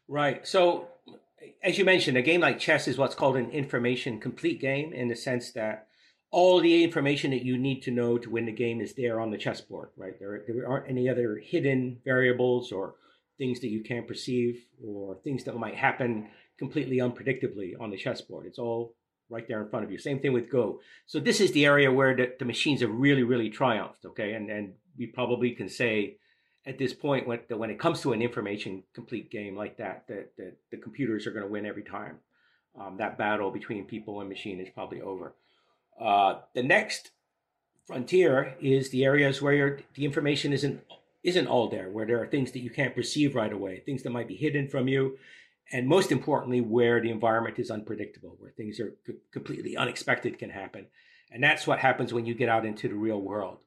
Right 0.09 0.47
so 0.47 0.89
as 1.67 1.77
you 1.79 1.85
mentioned 1.85 2.17
a 2.17 2.23
game 2.23 2.41
like 2.41 2.61
chess 2.61 2.87
is 2.87 2.97
what's 2.97 3.17
called 3.17 3.37
an 3.37 3.51
information 3.51 4.21
complete 4.21 4.61
game 4.61 4.93
in 4.93 5.09
the 5.09 5.17
sense 5.17 5.51
that 5.51 5.89
all 6.31 6.61
the 6.61 6.85
information 6.85 7.33
that 7.33 7.45
you 7.45 7.59
need 7.59 7.83
to 7.83 7.91
know 7.91 8.19
to 8.19 8.31
win 8.31 8.47
the 8.47 8.53
game 8.53 8.81
is 8.81 8.95
there 8.95 9.21
on 9.21 9.31
the 9.31 9.39
chessboard, 9.39 9.91
right? 9.97 10.19
There, 10.19 10.45
there 10.47 10.69
aren't 10.69 10.91
any 10.91 11.09
other 11.09 11.41
hidden 11.43 11.99
variables 12.05 12.73
or 12.73 12.95
things 13.39 13.61
that 13.61 13.69
you 13.69 13.83
can't 13.83 14.09
perceive 14.09 14.65
or 14.85 15.17
things 15.23 15.45
that 15.45 15.57
might 15.57 15.77
happen 15.77 16.29
completely 16.59 16.99
unpredictably 16.99 17.73
on 17.81 17.91
the 17.91 17.97
chessboard. 17.97 18.47
It's 18.47 18.59
all 18.59 18.95
right 19.29 19.47
there 19.49 19.63
in 19.63 19.69
front 19.69 19.85
of 19.85 19.91
you. 19.91 19.99
Same 19.99 20.21
thing 20.21 20.33
with 20.33 20.51
Go. 20.51 20.81
So 21.07 21.21
this 21.21 21.41
is 21.41 21.53
the 21.53 21.67
area 21.67 21.93
where 21.93 22.15
the, 22.15 22.33
the 22.39 22.45
machines 22.45 22.81
have 22.81 22.91
really, 22.91 23.23
really 23.23 23.51
triumphed. 23.51 24.05
Okay, 24.05 24.33
and 24.33 24.51
and 24.51 24.75
we 24.99 25.07
probably 25.07 25.51
can 25.53 25.69
say 25.69 26.17
at 26.67 26.79
this 26.79 26.93
point 26.93 27.27
when 27.27 27.41
when 27.51 27.71
it 27.71 27.79
comes 27.79 28.01
to 28.03 28.13
an 28.13 28.21
information 28.21 28.83
complete 28.93 29.31
game 29.31 29.57
like 29.57 29.77
that, 29.77 30.07
that, 30.09 30.37
that 30.37 30.57
the 30.71 30.77
computers 30.77 31.27
are 31.27 31.31
going 31.31 31.45
to 31.45 31.51
win 31.51 31.67
every 31.67 31.85
time. 31.85 32.19
Um, 32.79 32.97
that 32.99 33.17
battle 33.17 33.51
between 33.51 33.87
people 33.87 34.21
and 34.21 34.29
machine 34.29 34.61
is 34.61 34.69
probably 34.69 35.01
over. 35.01 35.33
Uh, 35.99 36.41
the 36.55 36.63
next 36.63 37.11
frontier 37.87 38.55
is 38.61 38.91
the 38.91 39.05
areas 39.05 39.41
where 39.41 39.81
the 39.95 40.05
information 40.05 40.53
isn't 40.53 40.83
isn't 41.23 41.47
all 41.47 41.69
there, 41.69 41.89
where 41.89 42.07
there 42.07 42.23
are 42.23 42.27
things 42.27 42.53
that 42.53 42.61
you 42.61 42.71
can't 42.71 42.95
perceive 42.95 43.35
right 43.35 43.53
away, 43.53 43.81
things 43.81 44.03
that 44.03 44.11
might 44.11 44.29
be 44.29 44.37
hidden 44.37 44.69
from 44.69 44.87
you, 44.87 45.19
and 45.73 45.89
most 45.89 46.13
importantly, 46.13 46.61
where 46.61 47.01
the 47.01 47.11
environment 47.11 47.59
is 47.59 47.71
unpredictable, 47.71 48.37
where 48.39 48.53
things 48.53 48.79
are 48.79 48.95
c- 49.07 49.15
completely 49.33 49.77
unexpected 49.77 50.39
can 50.39 50.51
happen, 50.51 50.87
and 51.31 51.43
that's 51.43 51.67
what 51.67 51.79
happens 51.79 52.13
when 52.13 52.27
you 52.27 52.35
get 52.35 52.49
out 52.49 52.67
into 52.67 52.89
the 52.89 52.95
real 52.95 53.21
world. 53.21 53.59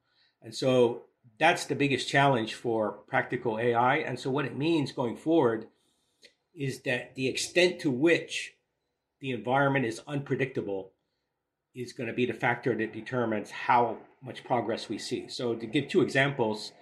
And 0.41 0.55
so 0.55 1.01
that's 1.39 1.65
the 1.65 1.75
biggest 1.75 2.07
challenge 2.09 2.53
for 2.53 2.91
practical 3.07 3.57
AI. 3.59 3.97
And 3.97 4.19
so 4.19 4.29
what 4.29 4.45
it 4.45 4.57
means 4.57 4.91
going 4.91 5.15
forward 5.15 5.67
is 6.53 6.81
that 6.81 7.15
the 7.15 7.27
extent 7.27 7.79
to 7.79 7.89
which 7.89 8.53
the 9.21 9.31
environment 9.31 9.85
is 9.85 10.01
unpredictable 10.07 10.91
is 11.73 11.93
going 11.93 12.07
to 12.07 12.13
be 12.13 12.25
the 12.25 12.33
factor 12.33 12.75
that 12.75 12.93
determines 12.93 13.51
how 13.51 13.97
much 14.21 14.43
progress 14.43 14.89
we 14.89 14.97
see. 14.97 15.27
So, 15.29 15.55
to 15.55 15.65
give 15.65 15.87
two 15.87 16.01
examples, 16.01 16.73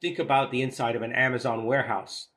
think 0.00 0.18
about 0.18 0.50
the 0.50 0.62
inside 0.62 0.96
of 0.96 1.02
an 1.02 1.12
Amazon 1.12 1.64
warehouse 1.64 2.28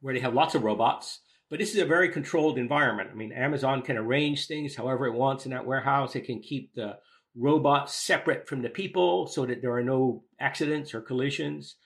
where 0.00 0.14
they 0.14 0.20
have 0.20 0.34
lots 0.34 0.54
of 0.54 0.62
robots, 0.62 1.20
but 1.48 1.58
this 1.58 1.74
is 1.74 1.80
a 1.80 1.86
very 1.86 2.08
controlled 2.10 2.58
environment. 2.58 3.10
I 3.12 3.16
mean, 3.16 3.32
Amazon 3.32 3.82
can 3.82 3.96
arrange 3.96 4.46
things 4.46 4.76
however 4.76 5.06
it 5.06 5.14
wants 5.14 5.46
in 5.46 5.52
that 5.52 5.66
warehouse. 5.66 6.14
It 6.14 6.26
can 6.26 6.40
keep 6.40 6.74
the 6.74 6.98
robots 7.36 7.94
separate 7.94 8.48
from 8.48 8.62
the 8.62 8.68
people 8.68 9.26
so 9.26 9.44
that 9.46 9.60
there 9.60 9.72
are 9.72 9.82
no 9.82 10.24
accidents 10.40 10.94
or 10.94 11.00
collisions. 11.00 11.76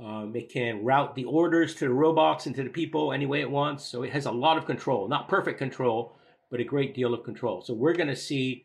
Um, 0.00 0.32
it 0.34 0.52
can 0.52 0.84
route 0.84 1.14
the 1.14 1.24
orders 1.24 1.74
to 1.76 1.86
the 1.86 1.92
robots 1.92 2.46
and 2.46 2.54
to 2.56 2.62
the 2.62 2.70
people 2.70 3.12
any 3.12 3.26
way 3.26 3.40
it 3.40 3.50
wants. 3.50 3.84
So 3.84 4.02
it 4.02 4.12
has 4.12 4.26
a 4.26 4.30
lot 4.30 4.56
of 4.56 4.66
control, 4.66 5.08
not 5.08 5.28
perfect 5.28 5.58
control, 5.58 6.16
but 6.50 6.60
a 6.60 6.64
great 6.64 6.94
deal 6.94 7.12
of 7.12 7.24
control. 7.24 7.62
So 7.62 7.74
we're 7.74 7.94
going 7.94 8.08
to 8.08 8.16
see 8.16 8.64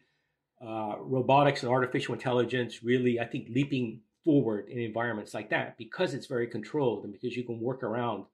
uh, 0.65 0.95
robotics 0.99 1.63
and 1.63 1.71
artificial 1.71 2.13
intelligence 2.13 2.83
really, 2.83 3.19
I 3.19 3.25
think, 3.25 3.47
leaping 3.49 4.01
forward 4.23 4.69
in 4.69 4.79
environments 4.79 5.33
like 5.33 5.49
that 5.49 5.77
because 5.77 6.13
it's 6.13 6.27
very 6.27 6.47
controlled 6.47 7.03
and 7.03 7.13
because 7.13 7.35
you 7.35 7.43
can 7.43 7.59
work 7.59 7.83
around 7.83 8.25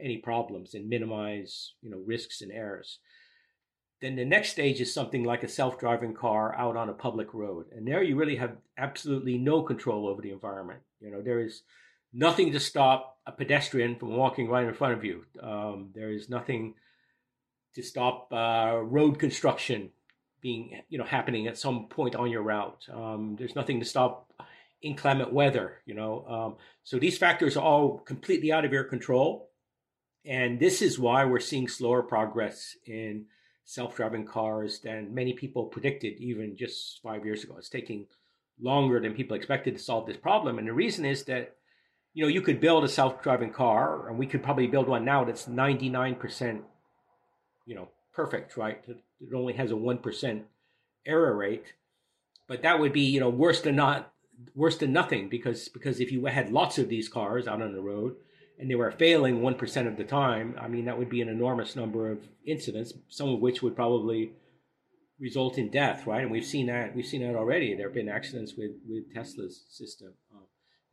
any 0.00 0.18
problems 0.18 0.74
and 0.74 0.88
minimize, 0.88 1.72
you 1.82 1.90
know, 1.90 2.02
risks 2.04 2.40
and 2.40 2.52
errors. 2.52 2.98
Then 4.00 4.14
the 4.14 4.24
next 4.24 4.50
stage 4.50 4.80
is 4.80 4.94
something 4.94 5.24
like 5.24 5.42
a 5.42 5.48
self-driving 5.48 6.14
car 6.14 6.54
out 6.54 6.76
on 6.76 6.88
a 6.88 6.92
public 6.92 7.34
road, 7.34 7.66
and 7.72 7.86
there 7.86 8.02
you 8.02 8.14
really 8.16 8.36
have 8.36 8.56
absolutely 8.76 9.38
no 9.38 9.62
control 9.62 10.06
over 10.06 10.22
the 10.22 10.30
environment. 10.30 10.80
You 11.00 11.10
know, 11.10 11.20
there 11.20 11.40
is 11.40 11.62
nothing 12.12 12.52
to 12.52 12.60
stop 12.60 13.18
a 13.26 13.32
pedestrian 13.32 13.96
from 13.96 14.16
walking 14.16 14.48
right 14.48 14.66
in 14.66 14.74
front 14.74 14.94
of 14.94 15.04
you. 15.04 15.24
Um, 15.42 15.90
there 15.94 16.10
is 16.12 16.28
nothing 16.28 16.74
to 17.74 17.82
stop 17.82 18.32
uh, 18.32 18.78
road 18.82 19.18
construction 19.18 19.90
being 20.40 20.80
you 20.88 20.98
know 20.98 21.04
happening 21.04 21.48
at 21.48 21.58
some 21.58 21.88
point 21.88 22.14
on 22.14 22.30
your 22.30 22.42
route. 22.42 22.86
Um, 22.92 23.36
there's 23.38 23.56
nothing 23.56 23.80
to 23.80 23.86
stop 23.86 24.32
inclement 24.80 25.32
weather. 25.32 25.82
You 25.86 25.94
know, 25.94 26.24
um, 26.28 26.56
so 26.84 26.98
these 26.98 27.18
factors 27.18 27.56
are 27.56 27.64
all 27.64 27.98
completely 27.98 28.52
out 28.52 28.64
of 28.64 28.72
your 28.72 28.84
control, 28.84 29.50
and 30.24 30.60
this 30.60 30.82
is 30.82 30.98
why 30.98 31.24
we're 31.24 31.40
seeing 31.40 31.68
slower 31.68 32.02
progress 32.02 32.76
in 32.86 33.26
self-driving 33.68 34.24
cars 34.24 34.80
than 34.80 35.14
many 35.14 35.34
people 35.34 35.66
predicted 35.66 36.14
even 36.16 36.56
just 36.56 37.02
five 37.02 37.26
years 37.26 37.44
ago. 37.44 37.54
It's 37.58 37.68
taking 37.68 38.06
longer 38.58 38.98
than 38.98 39.12
people 39.12 39.36
expected 39.36 39.76
to 39.76 39.82
solve 39.82 40.06
this 40.06 40.16
problem, 40.16 40.58
and 40.58 40.66
the 40.66 40.72
reason 40.72 41.04
is 41.04 41.24
that 41.24 41.54
you 42.14 42.24
know 42.24 42.28
you 42.28 42.40
could 42.40 42.60
build 42.60 42.82
a 42.82 42.88
self-driving 42.88 43.52
car, 43.52 44.08
and 44.08 44.18
we 44.18 44.26
could 44.26 44.42
probably 44.42 44.66
build 44.66 44.88
one 44.88 45.04
now 45.04 45.22
that's 45.22 45.46
99 45.46 46.14
percent 46.14 46.62
you 47.66 47.74
know 47.74 47.88
perfect, 48.14 48.56
right? 48.56 48.82
It 48.88 49.34
only 49.34 49.52
has 49.52 49.70
a 49.70 49.76
one 49.76 49.98
percent 49.98 50.46
error 51.04 51.36
rate, 51.36 51.74
but 52.46 52.62
that 52.62 52.80
would 52.80 52.94
be 52.94 53.02
you 53.02 53.20
know 53.20 53.28
worse 53.28 53.60
than 53.60 53.76
not 53.76 54.14
worse 54.54 54.78
than 54.78 54.94
nothing 54.94 55.28
because 55.28 55.68
because 55.68 56.00
if 56.00 56.10
you 56.10 56.24
had 56.24 56.50
lots 56.50 56.78
of 56.78 56.88
these 56.88 57.10
cars 57.10 57.46
out 57.46 57.60
on 57.60 57.72
the 57.72 57.82
road 57.82 58.16
and 58.58 58.70
they 58.70 58.74
were 58.74 58.90
failing 58.90 59.42
one 59.42 59.54
percent 59.54 59.88
of 59.88 59.96
the 59.96 60.04
time, 60.04 60.56
I 60.60 60.68
mean 60.68 60.84
that 60.86 60.98
would 60.98 61.10
be 61.10 61.22
an 61.22 61.28
enormous 61.28 61.76
number 61.76 62.10
of 62.10 62.18
incidents, 62.44 62.92
some 63.08 63.28
of 63.28 63.40
which 63.40 63.62
would 63.62 63.76
probably 63.76 64.32
result 65.20 65.58
in 65.58 65.68
death, 65.70 66.06
right? 66.06 66.22
And 66.22 66.30
we've 66.30 66.44
seen 66.44 66.66
that 66.66 66.94
we've 66.94 67.06
seen 67.06 67.22
that 67.22 67.36
already. 67.36 67.74
There 67.74 67.88
have 67.88 67.94
been 67.94 68.08
accidents 68.08 68.54
with 68.56 68.72
with 68.88 69.12
Tesla's 69.14 69.64
system. 69.68 70.12
Uh, 70.34 70.44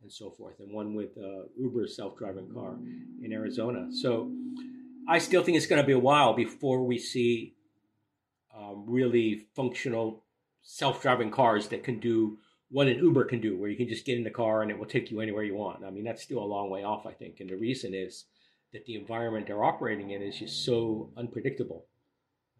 and 0.02 0.12
so 0.12 0.30
forth, 0.30 0.60
and 0.60 0.72
one 0.72 0.94
with 0.94 1.16
uh, 1.18 1.44
Uber's 1.58 1.96
self-driving 1.96 2.52
car 2.52 2.76
in 3.22 3.32
Arizona. 3.32 3.88
So, 3.90 4.30
I 5.08 5.18
still 5.18 5.42
think 5.42 5.56
it's 5.56 5.66
going 5.66 5.80
to 5.80 5.86
be 5.86 5.94
a 5.94 5.98
while 5.98 6.34
before 6.34 6.84
we 6.84 6.98
see 6.98 7.54
um, 8.56 8.84
really 8.86 9.46
functional 9.54 10.22
self-driving 10.62 11.30
cars 11.30 11.68
that 11.68 11.82
can 11.82 11.98
do 11.98 12.38
what 12.70 12.88
an 12.88 12.98
Uber 12.98 13.24
can 13.24 13.40
do, 13.40 13.56
where 13.56 13.70
you 13.70 13.76
can 13.76 13.88
just 13.88 14.04
get 14.04 14.18
in 14.18 14.24
the 14.24 14.30
car 14.30 14.62
and 14.62 14.70
it 14.70 14.78
will 14.78 14.86
take 14.86 15.10
you 15.10 15.20
anywhere 15.20 15.44
you 15.44 15.54
want. 15.54 15.84
I 15.84 15.90
mean, 15.90 16.04
that's 16.04 16.22
still 16.22 16.42
a 16.42 16.44
long 16.44 16.68
way 16.68 16.82
off, 16.82 17.06
I 17.06 17.12
think. 17.12 17.40
And 17.40 17.48
the 17.48 17.56
reason 17.56 17.94
is 17.94 18.24
that 18.72 18.84
the 18.86 18.96
environment 18.96 19.46
they're 19.46 19.64
operating 19.64 20.10
in 20.10 20.22
is 20.22 20.38
just 20.38 20.64
so 20.64 21.10
unpredictable, 21.16 21.86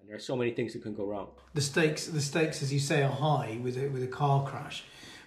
and 0.00 0.08
there 0.08 0.16
are 0.16 0.20
so 0.20 0.36
many 0.36 0.52
things 0.52 0.72
that 0.72 0.82
can 0.82 0.94
go 0.94 1.04
wrong. 1.04 1.28
The 1.54 1.60
stakes, 1.60 2.06
the 2.06 2.20
stakes, 2.20 2.62
as 2.62 2.72
you 2.72 2.78
say, 2.78 3.02
are 3.02 3.10
high 3.10 3.58
with 3.62 3.76
a, 3.76 3.88
with 3.88 4.02
a 4.02 4.08
car 4.08 4.44
crash. 4.44 4.84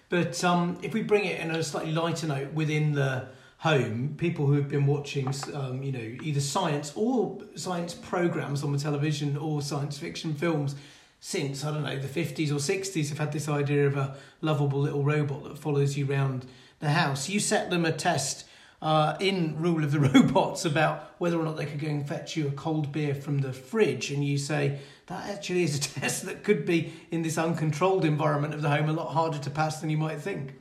But 0.08 0.42
um, 0.42 0.78
if 0.82 0.92
we 0.94 1.02
bring 1.02 1.24
it 1.24 1.40
in 1.40 1.50
a 1.50 1.62
slightly 1.62 1.92
lighter 1.92 2.26
note 2.26 2.52
within 2.52 2.92
the 2.92 3.28
home, 3.58 4.14
people 4.16 4.46
who 4.46 4.54
have 4.54 4.68
been 4.68 4.86
watching, 4.86 5.32
um, 5.52 5.82
you 5.82 5.92
know, 5.92 6.16
either 6.22 6.40
science 6.40 6.92
or 6.96 7.38
science 7.54 7.94
programs 7.94 8.64
on 8.64 8.72
the 8.72 8.78
television 8.78 9.36
or 9.36 9.60
science 9.60 9.98
fiction 9.98 10.34
films 10.34 10.74
since 11.20 11.64
I 11.64 11.72
don't 11.72 11.84
know 11.84 11.98
the 11.98 12.08
fifties 12.08 12.50
or 12.50 12.58
sixties 12.58 13.10
have 13.10 13.18
had 13.18 13.32
this 13.32 13.48
idea 13.48 13.86
of 13.86 13.96
a 13.96 14.16
lovable 14.40 14.80
little 14.80 15.04
robot 15.04 15.44
that 15.44 15.58
follows 15.58 15.96
you 15.96 16.10
around 16.10 16.46
the 16.80 16.90
house. 16.90 17.28
You 17.28 17.38
set 17.38 17.70
them 17.70 17.84
a 17.84 17.92
test 17.92 18.46
uh, 18.82 19.16
in 19.20 19.60
Rule 19.60 19.84
of 19.84 19.92
the 19.92 20.00
Robots 20.14 20.64
about 20.64 21.14
whether 21.18 21.38
or 21.38 21.44
not 21.44 21.56
they 21.56 21.66
could 21.66 21.80
go 21.80 21.88
and 21.88 22.08
fetch 22.08 22.36
you 22.36 22.48
a 22.48 22.52
cold 22.52 22.90
beer 22.90 23.14
from 23.14 23.38
the 23.38 23.52
fridge, 23.52 24.10
and 24.10 24.24
you 24.24 24.38
say 24.38 24.78
that 25.06 25.28
actually 25.28 25.64
is 25.64 25.76
a 25.76 25.80
test 26.00 26.24
that 26.24 26.42
could 26.42 26.64
be 26.64 26.92
in 27.10 27.22
this 27.22 27.38
uncontrolled 27.38 28.04
environment 28.04 28.54
of 28.54 28.62
the 28.62 28.70
home 28.70 28.88
a 28.88 28.92
lot 28.92 29.12
harder 29.12 29.38
to 29.38 29.50
pass 29.50 29.80
than 29.80 29.90
you 29.90 29.98
might 29.98 30.20
think. 30.20 30.54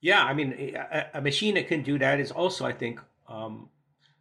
Yeah, 0.00 0.24
I 0.24 0.32
mean, 0.32 0.52
a, 0.76 1.06
a, 1.14 1.20
machine 1.20 1.54
that 1.54 1.66
can 1.66 1.82
do 1.82 1.98
that 1.98 2.20
is 2.20 2.30
also, 2.30 2.64
I 2.64 2.72
think, 2.72 3.00
um, 3.28 3.68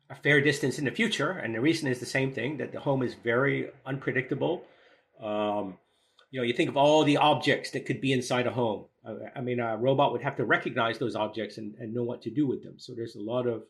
a 0.09 0.15
fair 0.15 0.41
distance 0.41 0.79
in 0.79 0.85
the 0.85 0.91
future. 0.91 1.29
And 1.29 1.53
the 1.53 1.61
reason 1.61 1.87
is 1.87 1.99
the 1.99 2.05
same 2.07 2.33
thing 2.33 2.57
that 2.57 2.71
the 2.71 2.79
home 2.79 3.03
is 3.03 3.13
very 3.13 3.69
unpredictable. 3.85 4.65
Um, 5.21 5.77
you 6.31 6.39
know, 6.39 6.45
you 6.45 6.53
think 6.53 6.69
of 6.69 6.77
all 6.77 7.03
the 7.03 7.17
objects 7.17 7.71
that 7.71 7.85
could 7.85 8.01
be 8.01 8.13
inside 8.13 8.47
a 8.47 8.51
home. 8.51 8.85
I, 9.05 9.39
I 9.39 9.41
mean, 9.41 9.59
a 9.59 9.77
robot 9.77 10.11
would 10.11 10.21
have 10.21 10.35
to 10.37 10.45
recognize 10.45 10.99
those 10.99 11.15
objects 11.15 11.57
and, 11.57 11.75
and, 11.75 11.93
know 11.93 12.03
what 12.03 12.21
to 12.23 12.29
do 12.29 12.45
with 12.45 12.63
them. 12.63 12.75
So 12.77 12.93
there's 12.93 13.15
a 13.15 13.21
lot 13.21 13.47
of 13.47 13.63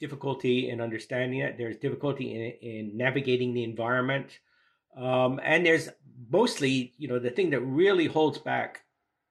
difficulty 0.00 0.70
in 0.70 0.80
understanding 0.80 1.40
it. 1.40 1.58
There's 1.58 1.76
difficulty 1.76 2.34
in, 2.34 2.68
in 2.68 2.96
navigating 2.96 3.52
the 3.52 3.64
environment. 3.64 4.38
Um, 4.96 5.40
and 5.42 5.66
there's 5.66 5.88
mostly, 6.30 6.92
you 6.98 7.08
know, 7.08 7.18
the 7.18 7.30
thing 7.30 7.50
that 7.50 7.60
really 7.60 8.06
holds 8.06 8.38
back 8.38 8.84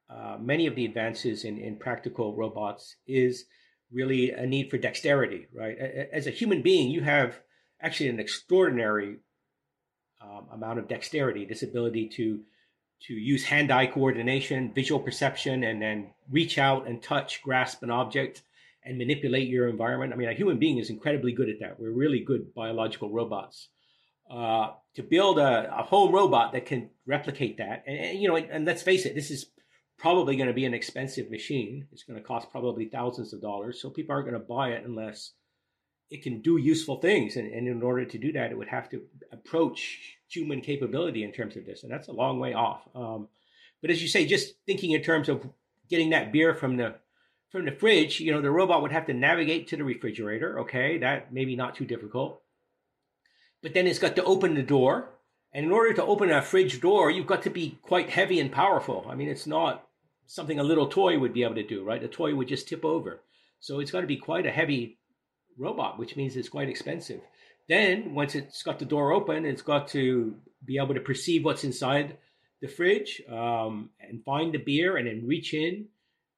uh, 0.10 0.38
many 0.40 0.68
of 0.68 0.76
the 0.76 0.86
advances 0.86 1.46
in, 1.46 1.58
in 1.58 1.78
practical 1.78 2.36
robots 2.36 2.98
is 3.08 3.46
really 3.92 4.32
a 4.32 4.46
need 4.46 4.70
for 4.70 4.78
dexterity, 4.78 5.48
right? 5.54 5.78
As 6.12 6.28
a 6.28 6.32
human 6.32 6.62
being, 6.62 6.90
you 6.90 7.02
have 7.02 7.40
actually 7.82 8.10
an 8.10 8.20
extraordinary 8.20 9.18
um, 10.24 10.46
amount 10.52 10.80
of 10.80 10.88
dexterity, 10.88 11.46
this 11.46 11.64
ability 11.64 12.10
to 12.10 12.42
to 13.08 13.14
use 13.16 13.44
hand-eye 13.44 13.88
coordination, 13.88 14.72
visual 14.74 15.00
perception, 15.00 15.64
and 15.64 15.82
then 15.82 16.12
reach 16.30 16.60
out 16.60 16.88
and 16.88 17.02
touch, 17.02 17.42
grasp 17.42 17.82
an 17.82 17.90
object, 17.90 18.44
and 18.86 18.96
manipulate 18.96 19.48
your 19.48 19.68
environment. 19.70 20.14
I 20.14 20.16
mean, 20.16 20.30
a 20.30 20.34
human 20.34 20.60
being 20.60 20.78
is 20.78 20.92
incredibly 20.92 21.32
good 21.32 21.50
at 21.50 21.60
that. 21.62 21.80
We're 21.80 21.92
really 21.92 22.20
good 22.20 22.54
biological 22.54 23.10
robots. 23.10 23.70
Uh, 24.30 24.74
to 24.96 25.02
build 25.02 25.40
a, 25.40 25.76
a, 25.78 25.84
home 25.84 26.14
robot 26.14 26.54
that 26.54 26.66
can 26.66 26.90
replicate 27.06 27.58
that, 27.58 27.84
and, 27.88 27.98
and 27.98 28.20
you 28.20 28.28
know, 28.28 28.36
and, 28.36 28.50
and 28.50 28.66
let's 28.66 28.84
face 28.84 29.06
it, 29.06 29.16
this 29.16 29.32
is 29.32 29.48
probably 29.98 30.36
going 30.36 30.48
to 30.48 30.54
be 30.54 30.66
an 30.66 30.74
expensive 30.74 31.30
machine. 31.30 31.88
It's 31.92 32.04
going 32.04 32.20
to 32.20 32.26
cost 32.26 32.50
probably 32.50 32.86
thousands 32.86 33.34
of 33.34 33.42
dollars. 33.42 33.82
So 33.82 33.90
people 33.90 34.14
aren't 34.14 34.28
going 34.28 34.40
to 34.40 34.48
buy 34.48 34.70
it 34.70 34.86
unless 34.86 35.34
it 36.12 36.22
can 36.22 36.42
do 36.42 36.58
useful 36.58 36.98
things. 36.98 37.38
And, 37.38 37.52
and 37.52 37.68
in 37.68 37.82
order 37.82 38.06
to 38.06 38.18
do 38.18 38.34
that, 38.34 38.52
it 38.52 38.58
would 38.58 38.68
have 38.68 38.90
to 38.90 39.02
approach 39.32 40.18
human 40.28 40.62
capability 40.62 41.24
in 41.24 41.32
terms 41.32 41.56
of 41.56 41.66
this. 41.66 41.84
And 41.84 41.92
that's 41.92 42.10
a 42.10 42.14
long 42.14 42.40
way 42.40 42.54
off. 42.54 42.82
Um, 42.94 43.30
but 43.82 43.90
as 43.90 44.02
you 44.02 44.10
say, 44.10 44.26
just 44.26 44.56
thinking 44.66 44.92
in 44.92 45.02
terms 45.02 45.30
of 45.30 45.50
getting 45.90 46.10
that 46.12 46.32
beer 46.32 46.54
from 46.54 46.78
the 46.78 46.96
from 47.50 47.66
the 47.66 47.72
fridge, 47.72 48.22
you 48.22 48.32
know, 48.32 48.42
the 48.42 48.52
robot 48.52 48.82
would 48.82 48.94
have 48.94 49.08
to 49.08 49.14
navigate 49.14 49.68
to 49.68 49.78
the 49.78 49.84
refrigerator. 49.84 50.60
Okay, 50.60 50.98
that 51.00 51.34
maybe 51.34 51.56
not 51.56 51.76
too 51.76 51.86
difficult. 51.86 52.42
But 53.64 53.74
then 53.74 53.88
it's 53.88 54.00
got 54.00 54.16
to 54.18 54.24
open 54.24 54.54
the 54.54 54.64
door. 54.64 55.10
And 55.54 55.66
in 55.66 55.72
order 55.72 55.94
to 55.94 56.04
open 56.06 56.32
a 56.32 56.42
fridge 56.42 56.80
door, 56.80 57.12
you've 57.12 57.28
got 57.28 57.42
to 57.44 57.50
be 57.50 57.78
quite 57.82 58.10
heavy 58.10 58.40
and 58.40 58.52
powerful. 58.52 59.06
I 59.10 59.16
mean, 59.16 59.28
it's 59.28 59.48
not 59.48 59.86
something 60.26 60.60
a 60.60 60.64
little 60.64 60.88
toy 60.88 61.20
would 61.20 61.34
be 61.34 61.44
able 61.44 61.56
to 61.56 61.68
do, 61.68 61.84
right? 61.84 62.02
A 62.04 62.08
toy 62.08 62.34
would 62.34 62.48
just 62.48 62.70
tip 62.70 62.86
over. 62.86 63.22
So 63.60 63.80
it's 63.80 63.92
got 63.92 64.02
to 64.02 64.08
be 64.08 64.16
quite 64.16 64.46
a 64.46 64.52
heavy 64.52 64.98
robot, 65.58 66.00
which 66.00 66.16
means 66.16 66.36
it's 66.36 66.50
quite 66.50 66.70
expensive. 66.70 67.22
Then, 67.68 68.14
once 68.14 68.36
it's 68.36 68.64
got 68.64 68.80
the 68.80 68.86
door 68.86 69.12
open, 69.12 69.46
it's 69.46 69.62
got 69.62 69.88
to 69.90 70.36
be 70.66 70.78
able 70.78 70.94
to 70.94 71.00
perceive 71.00 71.46
what's 71.46 71.64
inside 71.64 72.18
the 72.62 72.68
fridge 72.68 73.22
um, 73.30 73.90
and 74.00 74.24
find 74.24 74.54
the 74.54 74.60
beer 74.60 74.98
and 74.98 75.08
then 75.08 75.28
reach 75.28 75.54
in 75.54 75.88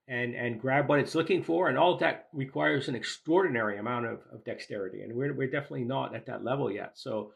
and 0.08 0.36
and 0.36 0.60
grab 0.60 0.89
what 0.89 1.00
it's 1.00 1.15
looking 1.15 1.43
for. 1.43 1.70
And 1.70 1.77
all 1.77 1.93
of 1.93 2.00
that 2.00 2.27
requires 2.34 2.88
an 2.88 2.96
extraordinary 2.96 3.77
amount 3.77 4.05
of, 4.05 4.20
of 4.32 4.43
dexterity. 4.46 5.01
And 5.01 5.13
we're, 5.13 5.34
we're 5.34 5.50
definitely 5.50 5.86
not 5.86 6.15
at 6.15 6.25
that 6.27 6.43
level 6.43 6.72
yet. 6.72 6.91
So, 6.96 7.32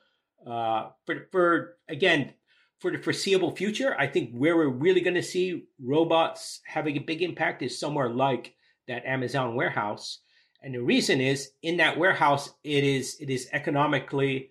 uh, 0.45 0.89
for, 1.05 1.27
for 1.31 1.77
again, 1.89 2.33
for 2.79 2.91
the 2.91 2.99
foreseeable 2.99 3.55
future, 3.55 3.95
I 3.97 4.07
think 4.07 4.31
where 4.33 4.55
we're 4.55 4.67
really 4.67 5.01
going 5.01 5.15
to 5.15 5.23
see 5.23 5.65
robots 5.83 6.61
having 6.65 6.97
a 6.97 7.01
big 7.01 7.21
impact 7.21 7.61
is 7.63 7.79
somewhere 7.79 8.09
like 8.09 8.53
that 8.87 9.05
Amazon 9.05 9.55
warehouse. 9.55 10.19
And 10.61 10.73
the 10.73 10.81
reason 10.81 11.21
is 11.21 11.51
in 11.61 11.77
that 11.77 11.97
warehouse, 11.97 12.51
it 12.63 12.83
is 12.83 13.17
it 13.19 13.29
is 13.29 13.47
economically 13.51 14.49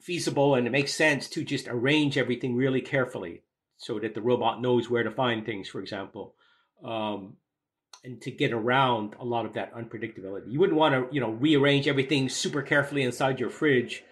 feasible 0.00 0.54
and 0.54 0.66
it 0.66 0.70
makes 0.70 0.94
sense 0.94 1.28
to 1.30 1.42
just 1.42 1.68
arrange 1.68 2.16
everything 2.18 2.54
really 2.54 2.80
carefully 2.80 3.42
so 3.78 3.98
that 3.98 4.14
the 4.14 4.22
robot 4.22 4.60
knows 4.60 4.88
where 4.88 5.02
to 5.02 5.10
find 5.10 5.44
things, 5.44 5.68
for 5.68 5.80
example, 5.80 6.34
um, 6.84 7.36
and 8.04 8.20
to 8.22 8.30
get 8.30 8.52
around 8.52 9.14
a 9.18 9.24
lot 9.24 9.46
of 9.46 9.54
that 9.54 9.74
unpredictability. 9.74 10.50
You 10.50 10.60
wouldn't 10.60 10.78
want 10.78 10.94
to, 10.94 11.14
you 11.14 11.20
know, 11.20 11.30
rearrange 11.30 11.88
everything 11.88 12.28
super 12.28 12.62
carefully 12.62 13.02
inside 13.02 13.40
your 13.40 13.50
fridge 13.50 14.04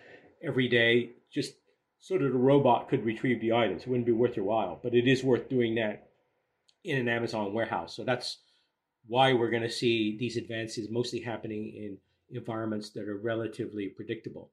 every 0.43 0.69
day. 0.69 1.11
Just 1.31 1.55
so 2.01 2.19
that 2.19 2.27
a 2.27 2.31
robot 2.31 2.89
could 2.89 3.05
retrieve 3.05 3.41
the 3.41 3.53
items. 3.53 3.83
It 3.83 3.89
wouldn't 3.89 4.07
be 4.07 4.13
worth 4.13 4.37
your 4.37 4.45
while, 4.45 4.79
but 4.83 4.95
it 4.95 5.09
is 5.09 5.25
worth 5.25 5.49
doing 5.49 5.77
that 5.77 6.09
in 6.85 6.99
an 6.99 7.09
Amazon 7.09 7.55
warehouse. 7.55 7.97
So 7.97 8.05
that's 8.05 8.39
why 9.07 9.33
we're 9.33 9.51
going 9.51 9.63
to 9.63 9.71
see 9.71 10.17
these 10.17 10.37
advances 10.37 10.91
mostly 10.91 11.21
happening 11.21 11.73
in 11.77 11.99
environments 12.31 12.91
that 12.91 13.09
are 13.09 13.17
relatively 13.17 13.89
predictable. 13.89 14.51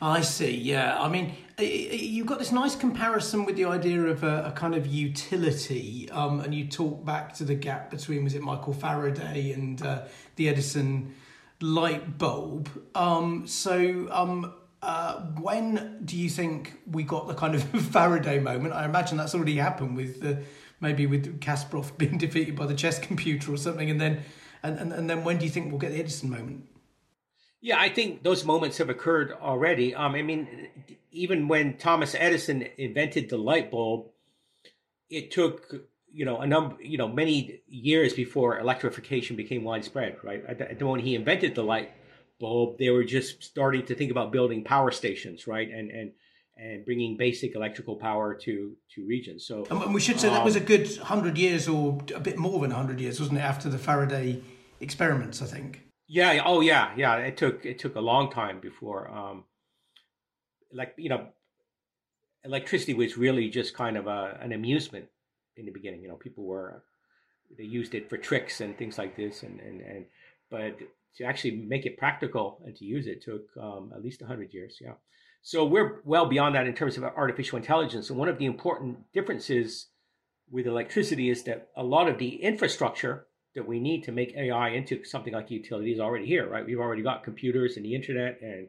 I 0.00 0.20
see. 0.20 0.54
Yeah, 0.54 1.00
I 1.00 1.08
mean, 1.08 1.34
you've 1.58 2.26
got 2.26 2.38
this 2.38 2.52
nice 2.52 2.76
comparison 2.76 3.44
with 3.44 3.56
the 3.56 3.64
idea 3.64 4.00
of 4.04 4.22
a, 4.22 4.44
a 4.46 4.52
kind 4.52 4.74
of 4.74 4.86
utility, 4.86 6.08
um, 6.10 6.40
and 6.40 6.54
you 6.54 6.68
talk 6.68 7.04
back 7.04 7.34
to 7.34 7.44
the 7.44 7.54
gap 7.54 7.90
between 7.90 8.22
was 8.22 8.34
it 8.34 8.42
Michael 8.42 8.72
Faraday 8.72 9.52
and 9.52 9.82
uh, 9.82 10.02
the 10.36 10.48
Edison 10.48 11.14
light 11.60 12.18
bulb. 12.18 12.68
Um, 12.94 13.46
so, 13.48 14.06
um, 14.12 14.54
uh, 14.80 15.22
when 15.40 15.98
do 16.04 16.16
you 16.16 16.30
think 16.30 16.78
we 16.88 17.02
got 17.02 17.26
the 17.26 17.34
kind 17.34 17.56
of 17.56 17.64
Faraday 17.90 18.38
moment? 18.38 18.74
I 18.74 18.84
imagine 18.84 19.18
that's 19.18 19.34
already 19.34 19.56
happened 19.56 19.96
with 19.96 20.20
the 20.20 20.44
maybe 20.80 21.06
with 21.06 21.40
Kasparov 21.40 21.96
being 21.98 22.18
defeated 22.18 22.56
by 22.56 22.66
the 22.66 22.74
chess 22.74 22.98
computer 22.98 23.52
or 23.52 23.56
something, 23.56 23.90
and 23.90 24.00
then 24.00 24.22
and, 24.62 24.78
and, 24.78 24.92
and 24.92 25.10
then 25.10 25.24
when 25.24 25.38
do 25.38 25.44
you 25.44 25.50
think 25.50 25.70
we'll 25.70 25.80
get 25.80 25.92
the 25.92 26.00
Edison 26.00 26.30
moment? 26.30 26.66
Yeah, 27.60 27.80
I 27.80 27.88
think 27.88 28.22
those 28.22 28.44
moments 28.44 28.78
have 28.78 28.88
occurred 28.88 29.32
already. 29.32 29.94
Um, 29.94 30.14
I 30.14 30.22
mean, 30.22 30.68
even 31.10 31.48
when 31.48 31.76
Thomas 31.76 32.14
Edison 32.16 32.64
invented 32.76 33.28
the 33.28 33.36
light 33.38 33.70
bulb, 33.70 34.06
it 35.10 35.30
took 35.30 35.74
you 36.12 36.24
know 36.24 36.38
a 36.38 36.46
number 36.46 36.76
you 36.82 36.98
know 36.98 37.08
many 37.08 37.60
years 37.66 38.14
before 38.14 38.58
electrification 38.58 39.36
became 39.36 39.64
widespread. 39.64 40.18
Right, 40.22 40.44
at 40.46 40.78
the, 40.78 40.86
when 40.86 41.00
he 41.00 41.14
invented 41.14 41.54
the 41.54 41.64
light 41.64 41.90
bulb, 42.38 42.78
they 42.78 42.90
were 42.90 43.04
just 43.04 43.42
starting 43.42 43.84
to 43.86 43.94
think 43.94 44.10
about 44.10 44.30
building 44.30 44.62
power 44.62 44.90
stations, 44.92 45.46
right? 45.46 45.68
And 45.68 45.90
and 45.90 46.12
and 46.58 46.84
bringing 46.84 47.16
basic 47.16 47.54
electrical 47.54 47.96
power 47.96 48.34
to 48.34 48.76
to 48.94 49.06
regions. 49.06 49.46
So, 49.46 49.66
and 49.70 49.94
we 49.94 50.00
should 50.00 50.18
say 50.18 50.28
um, 50.28 50.34
that 50.34 50.44
was 50.44 50.56
a 50.56 50.60
um, 50.60 50.66
good 50.66 50.96
hundred 50.98 51.38
years, 51.38 51.68
or 51.68 51.98
a 52.14 52.20
bit 52.20 52.38
more 52.38 52.60
than 52.60 52.72
hundred 52.72 53.00
years, 53.00 53.20
wasn't 53.20 53.38
it? 53.38 53.42
After 53.42 53.68
the 53.68 53.78
Faraday 53.78 54.42
experiments, 54.80 55.40
I 55.42 55.46
think. 55.46 55.82
Yeah. 56.08 56.42
Oh, 56.44 56.60
yeah. 56.60 56.90
Yeah. 56.96 57.16
It 57.16 57.36
took 57.36 57.64
it 57.64 57.78
took 57.78 57.94
a 57.94 58.00
long 58.00 58.30
time 58.30 58.60
before, 58.60 59.08
um, 59.10 59.44
like 60.72 60.94
you 60.96 61.10
know, 61.10 61.28
electricity 62.44 62.94
was 62.94 63.16
really 63.16 63.48
just 63.50 63.74
kind 63.74 63.96
of 63.96 64.06
a, 64.06 64.38
an 64.40 64.52
amusement 64.52 65.06
in 65.56 65.66
the 65.66 65.72
beginning. 65.72 66.02
You 66.02 66.08
know, 66.08 66.16
people 66.16 66.44
were 66.44 66.82
they 67.56 67.64
used 67.64 67.94
it 67.94 68.08
for 68.08 68.16
tricks 68.16 68.60
and 68.60 68.76
things 68.76 68.98
like 68.98 69.16
this, 69.16 69.42
and 69.42 69.60
and 69.60 69.80
and 69.80 70.06
but 70.50 70.78
to 71.16 71.24
actually 71.24 71.56
make 71.56 71.84
it 71.84 71.98
practical 71.98 72.60
and 72.64 72.74
to 72.76 72.84
use 72.84 73.06
it 73.06 73.22
took 73.22 73.44
um, 73.60 73.92
at 73.94 74.02
least 74.02 74.20
100 74.20 74.54
years. 74.54 74.78
Yeah. 74.80 74.94
So 75.42 75.64
we're 75.64 76.00
well 76.04 76.26
beyond 76.26 76.54
that 76.54 76.66
in 76.66 76.74
terms 76.74 76.96
of 76.96 77.04
artificial 77.04 77.58
intelligence. 77.58 78.10
And 78.10 78.18
one 78.18 78.28
of 78.28 78.38
the 78.38 78.46
important 78.46 79.12
differences 79.12 79.88
with 80.50 80.66
electricity 80.66 81.30
is 81.30 81.42
that 81.44 81.68
a 81.76 81.82
lot 81.82 82.08
of 82.08 82.18
the 82.18 82.42
infrastructure 82.42 83.26
that 83.54 83.66
we 83.66 83.80
need 83.80 84.02
to 84.04 84.12
make 84.12 84.36
AI 84.36 84.70
into 84.70 85.04
something 85.04 85.32
like 85.32 85.50
utility 85.50 85.92
is 85.92 86.00
already 86.00 86.26
here, 86.26 86.48
right? 86.48 86.64
We've 86.64 86.78
already 86.78 87.02
got 87.02 87.24
computers 87.24 87.76
and 87.76 87.84
the 87.84 87.94
internet, 87.94 88.38
and 88.40 88.68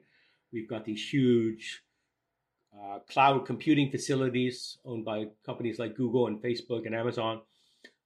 we've 0.51 0.69
got 0.69 0.85
these 0.85 1.07
huge 1.07 1.81
uh, 2.73 2.99
cloud 3.09 3.45
computing 3.45 3.91
facilities 3.91 4.77
owned 4.85 5.05
by 5.05 5.25
companies 5.45 5.79
like 5.79 5.95
Google 5.95 6.27
and 6.27 6.41
Facebook 6.41 6.85
and 6.85 6.95
Amazon. 6.95 7.41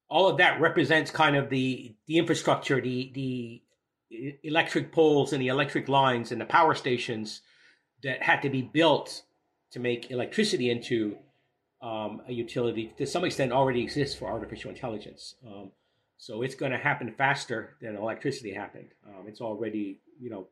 All 0.09 0.27
of 0.27 0.37
that 0.37 0.59
represents 0.59 1.11
kind 1.11 1.35
of 1.35 1.49
the 1.49 1.95
the 2.07 2.17
infrastructure, 2.17 2.81
the 2.81 3.11
the 3.13 3.63
electric 4.43 4.91
poles 4.91 5.33
and 5.33 5.41
the 5.41 5.47
electric 5.47 5.89
lines 5.89 6.31
and 6.31 6.39
the 6.39 6.45
power 6.45 6.75
stations 6.75 7.41
that 8.03 8.21
had 8.21 8.41
to 8.41 8.49
be 8.49 8.61
built 8.61 9.23
to 9.71 9.79
make 9.79 10.11
electricity 10.11 10.69
into 10.69 11.17
um, 11.81 12.21
a 12.27 12.33
utility 12.33 12.93
to 12.97 13.05
some 13.05 13.25
extent 13.25 13.51
already 13.51 13.81
exists 13.81 14.15
for 14.15 14.27
artificial 14.27 14.69
intelligence. 14.69 15.35
Um, 15.45 15.71
so 16.17 16.41
it's 16.41 16.55
going 16.55 16.71
to 16.71 16.77
happen 16.77 17.13
faster 17.17 17.75
than 17.81 17.97
electricity 17.97 18.53
happened. 18.53 18.89
Um, 19.05 19.27
it's 19.27 19.41
already 19.41 19.99
you 20.19 20.29
know 20.29 20.47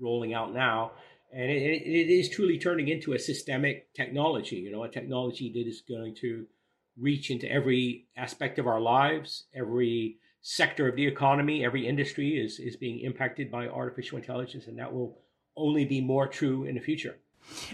rolling 0.00 0.34
out 0.34 0.52
now, 0.52 0.92
and 1.32 1.50
it, 1.50 1.82
it 1.82 2.10
is 2.10 2.28
truly 2.28 2.58
turning 2.58 2.88
into 2.88 3.12
a 3.12 3.18
systemic 3.18 3.92
technology. 3.94 4.56
You 4.56 4.72
know, 4.72 4.82
a 4.82 4.88
technology 4.88 5.52
that 5.52 5.68
is 5.68 5.82
going 5.88 6.16
to 6.16 6.46
reach 6.98 7.30
into 7.30 7.50
every 7.50 8.06
aspect 8.16 8.58
of 8.58 8.66
our 8.66 8.80
lives, 8.80 9.44
every 9.54 10.16
sector 10.40 10.88
of 10.88 10.96
the 10.96 11.06
economy, 11.06 11.64
every 11.64 11.86
industry 11.86 12.30
is 12.30 12.58
is 12.58 12.76
being 12.76 13.00
impacted 13.00 13.50
by 13.50 13.68
artificial 13.68 14.18
intelligence, 14.18 14.66
and 14.66 14.78
that 14.78 14.92
will 14.92 15.18
only 15.56 15.84
be 15.84 16.00
more 16.00 16.26
true 16.26 16.64
in 16.64 16.74
the 16.74 16.80
future. 16.80 17.16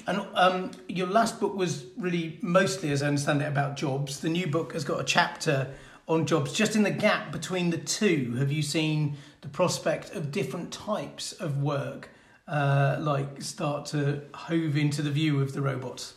And 0.07 0.27
um, 0.35 0.71
your 0.89 1.07
last 1.07 1.41
book 1.41 1.55
was 1.55 1.87
really 1.97 2.39
mostly, 2.43 2.91
as 2.91 3.03
I 3.03 3.09
understand 3.09 3.43
it, 3.43 3.47
about 3.47 3.77
jobs. 3.77 4.21
The 4.21 4.29
new 4.29 4.47
book 4.47 4.73
has 4.73 4.85
got 4.85 5.01
a 5.01 5.05
chapter 5.05 5.75
on 6.09 6.27
jobs. 6.27 6.53
Just 6.53 6.75
in 6.75 6.83
the 6.83 6.91
gap 6.91 7.31
between 7.33 7.71
the 7.71 7.79
two, 7.79 8.35
have 8.39 8.51
you 8.51 8.63
seen 8.63 9.17
the 9.43 9.49
prospect 9.49 10.15
of 10.15 10.33
different 10.33 10.73
types 10.73 11.33
of 11.33 11.63
work 11.63 12.11
uh, 12.49 12.97
like 13.01 13.41
start 13.41 13.87
to 13.87 14.23
hove 14.35 14.77
into 14.77 15.03
the 15.03 15.11
view 15.11 15.41
of 15.41 15.53
the 15.53 15.63
robots? 15.63 16.15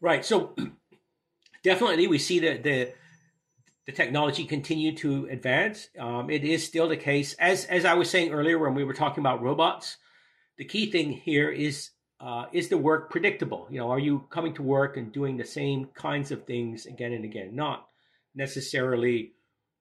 Right. 0.00 0.24
So 0.24 0.54
definitely, 1.64 2.06
we 2.06 2.18
see 2.18 2.38
that 2.40 2.62
the 2.62 2.92
the 3.86 3.92
technology 3.92 4.44
continue 4.44 4.96
to 4.96 5.28
advance. 5.30 5.88
Um, 5.98 6.28
it 6.28 6.42
is 6.42 6.64
still 6.64 6.88
the 6.88 6.96
case, 6.96 7.34
as 7.34 7.64
as 7.66 7.84
I 7.84 7.94
was 7.94 8.08
saying 8.08 8.32
earlier 8.32 8.58
when 8.58 8.74
we 8.74 8.84
were 8.84 8.94
talking 8.94 9.20
about 9.20 9.42
robots. 9.42 9.96
The 10.58 10.64
key 10.64 10.90
thing 10.90 11.12
here 11.12 11.50
is 11.50 11.90
uh, 12.18 12.46
is 12.52 12.68
the 12.68 12.78
work 12.78 13.10
predictable? 13.10 13.68
You 13.70 13.78
know, 13.78 13.90
are 13.90 13.98
you 13.98 14.26
coming 14.30 14.54
to 14.54 14.62
work 14.62 14.96
and 14.96 15.12
doing 15.12 15.36
the 15.36 15.44
same 15.44 15.86
kinds 15.94 16.32
of 16.32 16.46
things 16.46 16.86
again 16.86 17.12
and 17.12 17.24
again? 17.24 17.54
Not 17.54 17.86
necessarily 18.34 19.32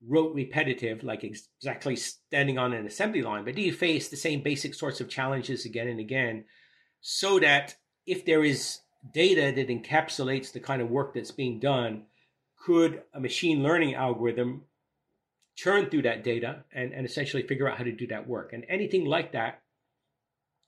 rote 0.06 0.36
repetitive, 0.36 1.04
like 1.04 1.24
exactly 1.24 1.96
standing 1.96 2.58
on 2.58 2.74
an 2.74 2.86
assembly 2.86 3.22
line, 3.22 3.46
but 3.46 3.56
do 3.56 3.62
you 3.62 3.74
face 3.74 4.10
the 4.10 4.18
same 4.18 4.42
basic 4.42 4.74
sorts 4.74 5.00
of 5.00 5.10
challenges 5.10 5.66
again 5.66 5.88
and 5.88 6.00
again, 6.00 6.46
so 7.02 7.40
that 7.40 7.76
if 8.06 8.26
there 8.26 8.44
is 8.44 8.80
data 9.14 9.54
that 9.56 9.70
encapsulates 9.70 10.52
the 10.52 10.60
kind 10.60 10.82
of 10.82 10.90
work 10.90 11.14
that's 11.14 11.32
being 11.32 11.60
done, 11.60 12.04
could 12.66 13.02
a 13.14 13.20
machine 13.20 13.64
learning 13.64 13.96
algorithm 13.96 14.64
churn 15.56 15.90
through 15.90 16.02
that 16.02 16.24
data 16.24 16.64
and, 16.74 16.94
and 16.94 17.06
essentially 17.06 17.44
figure 17.44 17.70
out 17.70 17.78
how 17.78 17.84
to 17.84 17.92
do 17.92 18.08
that 18.08 18.28
work? 18.28 18.52
And 18.54 18.66
anything 18.68 19.06
like 19.06 19.32
that, 19.34 19.62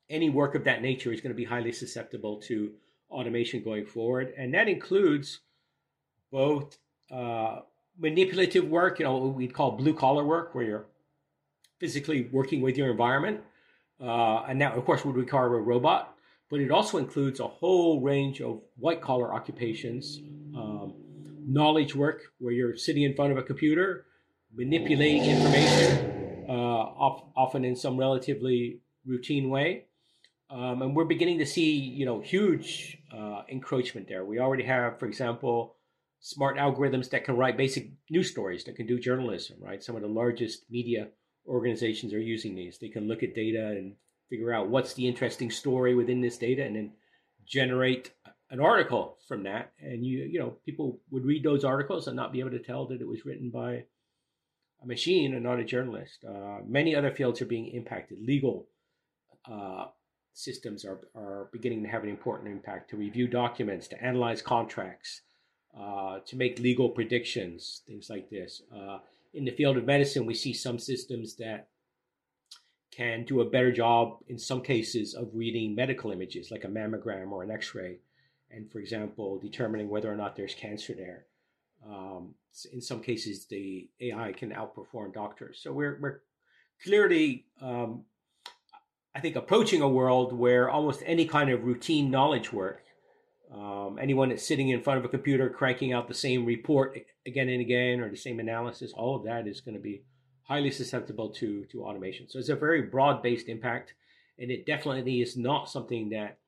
any 0.10 0.30
work 0.30 0.56
of 0.56 0.64
that 0.64 0.82
nature 0.82 1.12
is 1.12 1.22
going 1.22 1.34
to 1.34 1.38
be 1.38 1.44
highly 1.44 1.72
susceptible 1.72 2.38
to 2.38 2.72
automation 3.10 3.64
going 3.64 3.86
forward. 3.86 4.34
And 4.38 4.54
that 4.54 4.68
includes 4.68 5.40
both 6.32 6.78
uh, 7.12 7.60
manipulative 7.98 8.68
work, 8.68 9.00
you 9.00 9.06
know, 9.06 9.18
what 9.18 9.34
we'd 9.34 9.54
call 9.54 9.72
blue 9.72 9.94
collar 9.94 10.24
work, 10.24 10.54
where 10.54 10.66
you're 10.66 10.86
physically 11.80 12.30
working 12.32 12.62
with 12.62 12.78
your 12.78 12.90
environment. 12.90 13.42
Uh, 14.00 14.44
and 14.44 14.62
that, 14.62 14.74
of 14.78 14.86
course, 14.86 15.04
would 15.04 15.16
require 15.16 15.56
a 15.58 15.62
robot, 15.62 16.16
but 16.50 16.60
it 16.60 16.70
also 16.72 16.98
includes 16.98 17.40
a 17.40 17.48
whole 17.48 18.00
range 18.00 18.42
of 18.42 18.62
white 18.78 19.02
collar 19.02 19.34
occupations, 19.34 20.20
um, 20.56 20.94
knowledge 21.48 21.96
work, 21.96 22.22
where 22.38 22.54
you're 22.54 22.78
sitting 22.78 23.04
in 23.04 23.16
front 23.16 23.32
of 23.32 23.38
a 23.40 23.44
computer, 23.44 24.06
manipulating 24.54 25.24
information, 25.24 26.46
uh, 26.48 26.52
often 26.52 27.66
in 27.66 27.76
some 27.76 27.98
relatively 27.98 28.80
routine 29.06 29.50
way. 29.50 29.86
Um, 30.50 30.82
and 30.82 30.96
we're 30.96 31.06
beginning 31.06 31.40
to 31.40 31.46
see, 31.46 31.72
you 31.72 32.06
know, 32.06 32.22
huge 32.22 32.98
uh, 33.12 33.42
encroachment 33.50 34.08
there. 34.08 34.24
We 34.24 34.40
already 34.40 34.64
have, 34.64 34.98
for 34.98 35.06
example, 35.06 35.76
smart 36.20 36.58
algorithms 36.58 37.10
that 37.10 37.26
can 37.26 37.36
write 37.36 37.58
basic 37.58 37.92
news 38.10 38.32
stories, 38.32 38.64
that 38.64 38.76
can 38.76 38.88
do 38.88 39.00
journalism, 39.00 39.58
right? 39.62 39.84
Some 39.84 39.96
of 39.96 40.02
the 40.02 40.08
largest 40.08 40.64
media 40.70 41.10
organizations 41.48 42.14
are 42.14 42.20
using 42.20 42.56
these. 42.56 42.78
They 42.78 42.90
can 42.90 43.08
look 43.08 43.24
at 43.24 43.36
data 43.36 43.68
and 43.68 43.96
figure 44.30 44.54
out 44.54 44.70
what's 44.70 44.94
the 44.94 45.08
interesting 45.08 45.52
story 45.52 45.96
within 45.96 46.22
this 46.22 46.38
data 46.38 46.64
and 46.64 46.76
then 46.76 46.94
generate 47.46 48.12
an 48.50 48.60
article 48.60 49.18
from 49.28 49.44
that. 49.44 49.74
And 49.80 50.06
you, 50.06 50.20
you 50.20 50.40
know, 50.40 50.58
people 50.66 51.00
would 51.12 51.26
read 51.26 51.44
those 51.44 51.66
articles 51.66 52.08
and 52.08 52.16
not 52.16 52.32
be 52.32 52.40
able 52.40 52.52
to 52.52 52.60
tell 52.60 52.88
that 52.88 53.02
it 53.02 53.08
was 53.08 53.26
written 53.26 53.50
by 53.50 53.84
a 54.82 54.86
machine 54.86 55.34
and 55.34 55.44
not 55.44 55.60
a 55.60 55.66
journalist. 55.66 56.24
Uh, 56.28 56.60
many 56.66 56.96
other 56.96 57.12
fields 57.12 57.42
are 57.42 57.46
being 57.46 57.68
impacted. 57.68 58.20
Legal 58.22 58.68
uh, 59.50 59.86
systems 60.38 60.86
are, 60.86 61.00
are 61.16 61.50
beginning 61.52 61.82
to 61.82 61.90
have 61.90 62.04
an 62.04 62.10
important 62.10 62.50
impact 62.50 62.90
to 62.92 62.96
review 62.96 63.28
documents, 63.28 63.88
to 63.88 64.04
analyze 64.04 64.42
contracts, 64.42 65.22
uh, 65.78 66.20
to 66.26 66.36
make 66.36 66.60
legal 66.60 66.90
predictions, 66.90 67.82
things 67.88 68.10
like 68.10 68.30
this. 68.30 68.62
Uh, 68.76 69.00
in 69.34 69.46
the 69.46 69.52
field 69.52 69.78
of 69.78 69.86
medicine, 69.86 70.26
we 70.26 70.36
see 70.36 70.54
some 70.54 70.78
systems 70.78 71.36
that 71.38 71.70
can 72.92 73.24
do 73.26 73.42
a 73.42 73.50
better 73.50 73.72
job 73.72 74.20
in 74.28 74.38
some 74.38 74.62
cases 74.62 75.16
of 75.16 75.30
reading 75.34 75.74
medical 75.76 76.12
images 76.12 76.52
like 76.52 76.64
a 76.64 76.68
mammogram 76.68 77.32
or 77.32 77.44
an 77.44 77.52
x 77.52 77.74
ray, 77.74 77.98
and 78.52 78.72
for 78.72 78.80
example, 78.80 79.40
determining 79.40 79.90
whether 79.90 80.12
or 80.12 80.16
not 80.16 80.36
there's 80.36 80.56
cancer 80.56 80.94
there. 80.94 81.26
Um, 81.88 82.36
in 82.74 82.82
some 82.82 83.02
cases, 83.02 83.46
the 83.46 83.90
AI 84.02 84.34
can 84.34 84.52
outperform 84.52 85.14
doctors. 85.14 85.60
So 85.62 85.74
we're, 85.74 85.98
we're 86.00 86.22
clearly, 86.84 87.46
um, 87.62 88.04
I 89.18 89.20
think, 89.20 89.36
approaching 89.36 89.82
a 89.82 89.90
world 89.90 90.32
where 90.32 90.70
almost 90.70 91.02
any 91.06 91.26
kind 91.26 91.50
of 91.50 91.64
routine 91.64 92.12
knowledge 92.12 92.54
work 92.54 92.84
um, 93.54 93.98
anyone 94.02 94.30
that's 94.30 94.46
sitting 94.46 94.70
in 94.70 94.82
front 94.82 95.00
of 95.00 95.06
a 95.06 95.10
computer 95.10 95.50
cranking 95.50 95.94
out 95.94 96.08
the 96.08 96.14
same 96.14 96.46
report 96.46 96.98
again 97.26 97.50
and 97.50 97.62
again 97.62 98.02
or 98.02 98.10
the 98.10 98.18
same 98.18 98.40
analysis, 98.40 98.92
all 98.94 99.16
of 99.16 99.24
that 99.24 99.48
is 99.48 99.62
going 99.62 99.76
to 99.76 99.82
be 99.82 100.04
highly 100.44 100.72
susceptible 100.72 101.30
to 101.30 101.66
to 101.66 101.86
automation. 101.86 102.28
So 102.30 102.40
it's 102.40 102.50
a 102.50 102.56
very 102.56 102.82
broad 102.82 103.24
based 103.24 103.48
impact, 103.48 103.94
and 104.38 104.52
it 104.52 104.66
definitely 104.66 105.22
is 105.22 105.38
not 105.38 105.70
something 105.70 106.10
that 106.10 106.40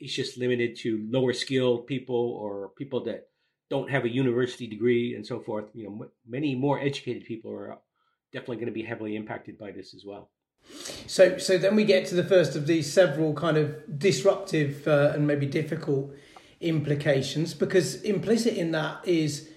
is 0.00 0.14
just 0.14 0.38
limited 0.38 0.76
to 0.76 1.06
lower 1.10 1.32
skilled 1.32 1.86
people 1.86 2.38
or 2.40 2.70
people 2.78 3.04
that 3.04 3.28
don't 3.68 3.90
have 3.90 4.04
a 4.04 4.08
university 4.08 4.66
degree 4.66 5.14
and 5.14 5.26
so 5.26 5.40
forth. 5.40 5.66
You 5.74 5.84
know, 5.84 6.10
many 6.26 6.54
more 6.54 6.80
educated 6.80 7.24
people 7.24 7.52
are 7.52 7.76
definitely 8.32 8.56
going 8.56 8.66
to 8.66 8.72
be 8.72 8.84
heavily 8.84 9.16
impacted 9.16 9.58
by 9.58 9.72
this 9.72 9.92
as 9.92 10.04
well. 10.06 10.30
So, 11.06 11.38
so 11.38 11.56
then 11.56 11.74
we 11.74 11.84
get 11.84 12.06
to 12.06 12.14
the 12.14 12.24
first 12.24 12.54
of 12.54 12.66
these 12.66 12.92
several 12.92 13.32
kind 13.32 13.56
of 13.56 13.98
disruptive 13.98 14.86
uh, 14.86 15.12
and 15.14 15.26
maybe 15.26 15.46
difficult 15.46 16.14
implications 16.60 17.54
because 17.54 18.02
implicit 18.02 18.56
in 18.56 18.72
that 18.72 19.06
is 19.06 19.48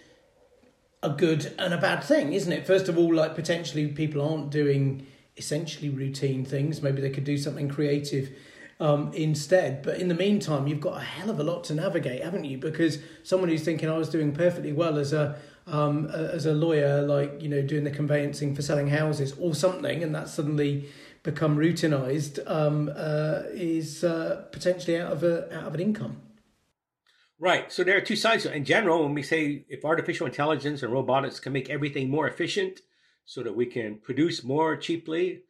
a 1.04 1.10
good 1.10 1.54
and 1.58 1.74
a 1.74 1.78
bad 1.78 2.04
thing, 2.04 2.34
isn't 2.34 2.52
it? 2.52 2.66
First 2.66 2.88
of 2.88 2.98
all, 2.98 3.14
like 3.14 3.36
potentially 3.36 3.88
people 3.88 4.22
aren't 4.22 4.50
doing 4.50 5.06
essentially 5.36 5.90
routine 5.90 6.46
things. 6.46 6.82
Maybe 6.82 7.02
they 7.02 7.10
could 7.10 7.24
do 7.24 7.38
something 7.38 7.68
creative 7.68 8.30
um, 8.80 9.12
instead. 9.14 9.82
But 9.82 10.00
in 10.00 10.08
the 10.08 10.16
meantime, 10.16 10.68
you've 10.68 10.82
got 10.82 10.98
a 10.98 11.04
hell 11.04 11.30
of 11.30 11.40
a 11.40 11.44
lot 11.44 11.64
to 11.66 11.76
navigate, 11.76 12.24
haven't 12.24 12.46
you? 12.46 12.58
Because 12.58 13.00
someone 13.24 13.50
who's 13.50 13.64
thinking 13.64 13.90
I 13.90 13.98
was 13.98 14.10
doing 14.10 14.32
perfectly 14.32 14.74
well 14.74 14.98
as 14.98 15.12
a 15.12 15.38
um, 15.68 16.08
as 16.08 16.46
a 16.46 16.54
lawyer, 16.54 17.02
like 17.02 17.42
you 17.42 17.50
know, 17.50 17.62
doing 17.62 17.84
the 17.84 17.92
conveyancing 17.92 18.56
for 18.56 18.62
selling 18.62 18.90
houses 18.90 19.34
or 19.40 19.56
something, 19.56 20.04
and 20.04 20.14
that's 20.14 20.34
suddenly 20.34 20.90
become 21.24 21.58
routinized, 21.58 22.40
um, 22.50 22.92
uh, 22.96 23.44
is 23.52 24.04
uh, 24.04 24.44
potentially 24.52 24.98
out 25.00 25.12
of 25.12 25.24
a 25.24 25.54
out 25.56 25.66
of 25.68 25.74
an 25.76 25.80
income. 25.80 26.22
Right. 27.40 27.72
So 27.72 27.84
there 27.84 27.98
are 27.98 28.02
two 28.02 28.16
sides. 28.16 28.46
In 28.46 28.66
general, 28.66 29.04
when 29.04 29.16
we 29.16 29.24
say 29.24 29.66
if 29.68 29.84
artificial 29.84 30.28
intelligence 30.28 30.84
and 30.84 30.94
robotics 30.94 31.40
can 31.40 31.54
make 31.54 31.72
everything 31.72 32.10
more 32.10 32.28
efficient 32.28 32.82
so 33.26 33.42
that 33.42 33.56
we 33.56 33.66
can 33.66 33.96
produce 33.98 34.44
more 34.44 34.78
cheaply 34.78 35.42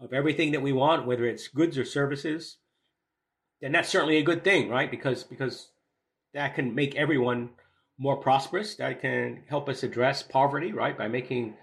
of 0.00 0.12
everything 0.12 0.50
that 0.52 0.62
we 0.62 0.72
want, 0.72 1.06
whether 1.06 1.24
it's 1.24 1.46
goods 1.46 1.78
or 1.78 1.84
services, 1.84 2.56
then 3.60 3.72
that's 3.72 3.88
certainly 3.88 4.16
a 4.16 4.24
good 4.24 4.42
thing, 4.42 4.68
right? 4.68 4.90
Because 4.90 5.22
because 5.22 5.68
that 6.34 6.54
can 6.54 6.74
make 6.74 6.96
everyone 6.96 7.50
more 7.98 8.16
prosperous. 8.16 8.76
That 8.76 9.00
can 9.00 9.42
help 9.48 9.68
us 9.68 9.82
address 9.82 10.22
poverty, 10.22 10.72
right? 10.72 10.96
By 10.96 11.08
making 11.08 11.54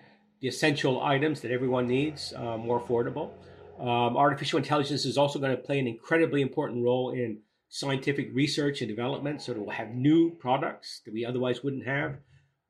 the 0.42 0.48
essential 0.48 1.02
items 1.04 1.42
that 1.42 1.52
everyone 1.52 1.88
needs 1.88 2.34
uh, 2.36 2.58
more 2.58 2.82
affordable. 2.82 3.32
Um, 3.80 4.18
artificial 4.18 4.58
intelligence 4.58 5.06
is 5.06 5.18
also 5.18 5.40
going 5.40 5.56
to 5.56 5.62
play 5.62 5.80
an 5.80 5.88
incredibly 5.88 6.42
important 6.42 6.84
role 6.84 7.12
in 7.12 7.40
scientific 7.70 8.30
research 8.34 8.82
and 8.82 8.88
development, 8.88 9.42
so 9.42 9.54
that 9.54 9.60
we'll 9.60 9.72
have 9.72 9.96
new 9.96 10.30
products 10.30 11.02
that 11.06 11.14
we 11.14 11.26
otherwise 11.26 11.64
wouldn't 11.64 11.86
have. 11.88 12.18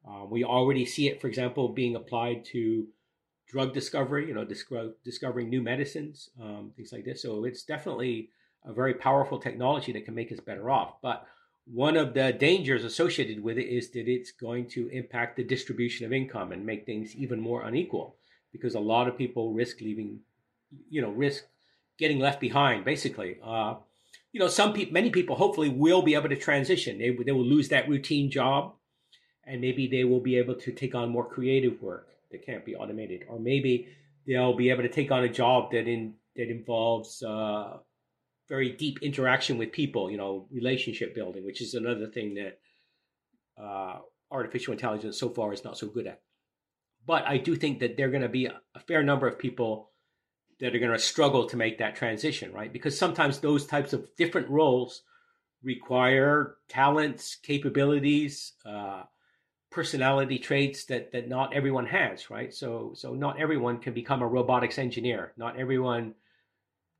Uh, 0.08 0.26
we 0.30 0.44
already 0.44 0.86
see 0.86 1.10
it, 1.10 1.20
for 1.20 1.28
example, 1.28 1.68
being 1.70 1.96
applied 1.96 2.46
to 2.46 2.88
drug 3.48 3.74
discovery, 3.74 4.28
you 4.28 4.34
know, 4.34 4.46
disco- 4.46 4.94
discovering 5.04 5.50
new 5.50 5.62
medicines, 5.62 6.30
um, 6.42 6.72
things 6.76 6.92
like 6.94 7.06
this. 7.06 7.22
So 7.22 7.44
it's 7.44 7.64
definitely 7.64 8.30
a 8.66 8.74
very 8.74 8.94
powerful 8.94 9.40
technology 9.40 9.92
that 9.92 10.06
can 10.06 10.16
make 10.16 10.32
us 10.32 10.40
better 10.40 10.70
off. 10.70 11.02
But 11.02 11.26
one 11.66 11.96
of 11.96 12.14
the 12.14 12.34
dangers 12.34 12.84
associated 12.84 13.42
with 13.42 13.58
it 13.58 13.68
is 13.68 13.90
that 13.92 14.08
it's 14.08 14.32
going 14.32 14.68
to 14.70 14.90
impact 14.90 15.38
the 15.38 15.44
distribution 15.44 16.06
of 16.06 16.14
income 16.14 16.52
and 16.52 16.66
make 16.66 16.86
things 16.86 17.16
even 17.16 17.40
more 17.40 17.64
unequal 17.64 18.16
because 18.52 18.76
a 18.76 18.80
lot 18.80 19.08
of 19.08 19.18
people 19.18 19.54
risk 19.54 19.80
leaving, 19.80 20.20
you 20.90 21.02
know, 21.02 21.10
risk 21.10 21.46
getting 21.98 22.20
left 22.20 22.42
behind, 22.42 22.84
basically. 22.84 23.38
Uh, 23.44 23.76
you 24.32 24.40
know, 24.40 24.48
some 24.48 24.74
people, 24.74 24.94
many 24.94 25.10
people 25.10 25.36
hopefully 25.36 25.70
will 25.70 26.02
be 26.02 26.16
able 26.16 26.30
to 26.30 26.36
transition. 26.36 26.98
They, 26.98 27.12
they 27.12 27.32
will 27.32 27.46
lose 27.46 27.70
that 27.70 27.88
routine 27.88 28.30
job 28.30 28.74
and 29.46 29.62
maybe 29.62 29.88
they 29.88 30.04
will 30.04 30.20
be 30.20 30.38
able 30.38 30.56
to 30.56 30.72
take 30.72 30.96
on 30.96 31.10
more 31.10 31.28
creative 31.28 31.82
work 31.82 32.10
that 32.32 32.46
can't 32.46 32.66
be 32.66 32.76
automated. 32.76 33.26
Or 33.30 33.40
maybe 33.40 33.88
they'll 34.28 34.56
be 34.56 34.70
able 34.70 34.84
to 34.84 34.90
take 34.90 35.12
on 35.12 35.24
a 35.24 35.30
job 35.30 35.72
that 35.72 35.88
in, 35.88 36.16
that 36.36 36.50
involves 36.50 37.22
uh, 37.24 37.78
very 38.50 38.72
deep 38.72 39.00
interaction 39.02 39.58
with 39.58 39.72
people, 39.72 40.12
you 40.12 40.18
know, 40.18 40.48
relationship 40.52 41.16
building, 41.16 41.46
which 41.46 41.62
is 41.62 41.74
another 41.74 42.08
thing 42.08 42.36
that 42.36 42.60
uh, 43.62 44.00
artificial 44.32 44.74
intelligence 44.74 45.18
so 45.18 45.30
far 45.30 45.54
is 45.54 45.64
not 45.64 45.78
so 45.78 45.88
good 45.88 46.08
at. 46.08 46.22
But 47.06 47.26
I 47.28 47.38
do 47.38 47.56
think 47.56 47.80
that 47.80 47.98
there 47.98 48.08
are 48.08 48.12
going 48.12 48.24
to 48.24 48.30
be 48.30 48.46
a, 48.46 48.60
fair 48.88 49.04
number 49.04 49.28
of 49.28 49.38
people 49.38 49.92
that 50.60 50.76
are 50.76 50.80
going 50.80 50.92
to 50.92 51.00
struggle 51.00 51.48
to 51.48 51.58
make 51.58 51.78
that 51.80 51.96
transition, 51.96 52.54
right? 52.54 52.72
Because 52.72 52.98
sometimes 52.98 53.40
those 53.40 53.66
types 53.66 53.94
of 53.94 54.08
different 54.18 54.50
roles 54.50 55.04
require 55.64 56.56
talents, 56.70 57.36
capabilities, 57.42 58.54
uh, 58.66 59.04
personality 59.72 60.38
traits 60.38 60.86
that 60.86 61.12
that 61.12 61.28
not 61.28 61.54
everyone 61.54 61.88
has, 61.88 62.30
right? 62.30 62.54
So 62.54 62.92
so 62.96 63.14
not 63.14 63.40
everyone 63.40 63.80
can 63.80 63.94
become 63.94 64.22
a 64.22 64.28
robotics 64.28 64.78
engineer. 64.78 65.34
Not 65.36 65.60
everyone 65.60 66.14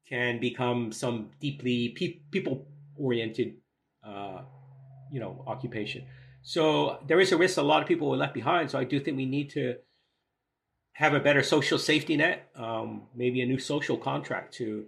can 0.08 0.40
become 0.40 0.92
some 0.92 1.32
deeply 1.40 1.90
pe- 1.90 2.20
people 2.32 2.68
oriented, 2.98 3.56
uh, 4.06 4.42
you 5.12 5.20
know, 5.20 5.44
occupation. 5.48 6.06
So 6.42 7.00
there 7.08 7.20
is 7.20 7.32
a 7.32 7.38
risk 7.38 7.58
a 7.58 7.62
lot 7.62 7.82
of 7.82 7.88
people 7.88 8.14
are 8.14 8.18
left 8.18 8.34
behind. 8.34 8.70
So 8.70 8.78
I 8.78 8.84
do 8.84 9.00
think 9.00 9.16
we 9.18 9.26
need 9.26 9.50
to 9.52 9.76
have 10.94 11.14
a 11.14 11.20
better 11.20 11.42
social 11.42 11.80
safety 11.80 12.18
net, 12.18 12.50
um, 12.56 13.04
maybe 13.16 13.42
a 13.42 13.46
new 13.46 13.60
social 13.60 13.98
contract 13.98 14.54
to 14.56 14.86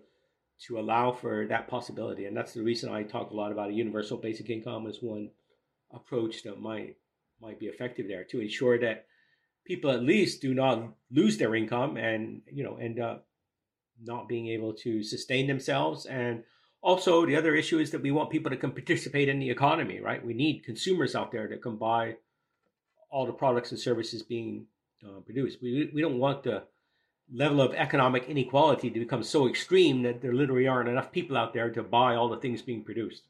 to 0.68 0.80
allow 0.80 1.12
for 1.12 1.46
that 1.48 1.68
possibility. 1.68 2.26
And 2.26 2.36
that's 2.36 2.54
the 2.54 2.64
reason 2.64 2.90
I 2.90 3.04
talk 3.04 3.32
a 3.32 3.36
lot 3.36 3.52
about 3.52 3.70
a 3.70 3.74
universal 3.74 4.18
basic 4.18 4.50
income 4.50 4.88
as 4.88 5.00
one 5.02 5.32
approach 5.92 6.44
that 6.44 6.62
might 6.62 6.96
might 7.42 7.60
be 7.60 7.66
effective 7.68 8.08
there 8.08 8.24
to 8.24 8.40
ensure 8.40 8.80
that 8.80 9.06
people 9.66 9.92
at 9.92 10.04
least 10.04 10.42
do 10.42 10.54
not 10.54 10.94
lose 11.12 11.38
their 11.38 11.56
income 11.56 11.98
and 11.98 12.42
you 12.52 12.64
know 12.64 12.78
end 12.78 13.00
up 13.00 13.28
not 14.04 14.28
being 14.28 14.48
able 14.48 14.74
to 14.74 15.02
sustain 15.04 15.48
themselves 15.48 16.06
and 16.06 16.44
also, 16.86 17.26
the 17.26 17.36
other 17.36 17.56
issue 17.56 17.80
is 17.80 17.90
that 17.90 18.04
we 18.04 18.12
want 18.12 18.30
people 18.30 18.52
to 18.52 18.58
participate 18.58 19.28
in 19.28 19.40
the 19.40 19.50
economy, 19.50 20.02
right? 20.02 20.24
We 20.24 20.36
need 20.36 20.64
consumers 20.64 21.16
out 21.16 21.32
there 21.32 21.48
can 21.58 21.78
buy 21.78 22.18
all 23.10 23.26
the 23.26 23.34
products 23.34 23.72
and 23.72 23.80
services 23.80 24.22
being 24.22 24.68
uh, 25.04 25.22
produced. 25.22 25.64
We, 25.64 25.90
we 25.96 26.02
don't 26.02 26.20
want 26.20 26.44
the 26.44 26.62
level 27.34 27.60
of 27.60 27.74
economic 27.74 28.30
inequality 28.30 28.92
to 28.92 29.00
become 29.00 29.24
so 29.24 29.50
extreme 29.50 30.04
that 30.04 30.22
there 30.22 30.32
literally 30.32 30.68
aren't 30.68 30.88
enough 30.88 31.12
people 31.12 31.38
out 31.38 31.56
there 31.56 31.72
to 31.72 31.82
buy 31.82 32.14
all 32.14 32.30
the 32.30 32.38
things 32.38 32.62
being 32.62 32.84
produced. 32.84 33.24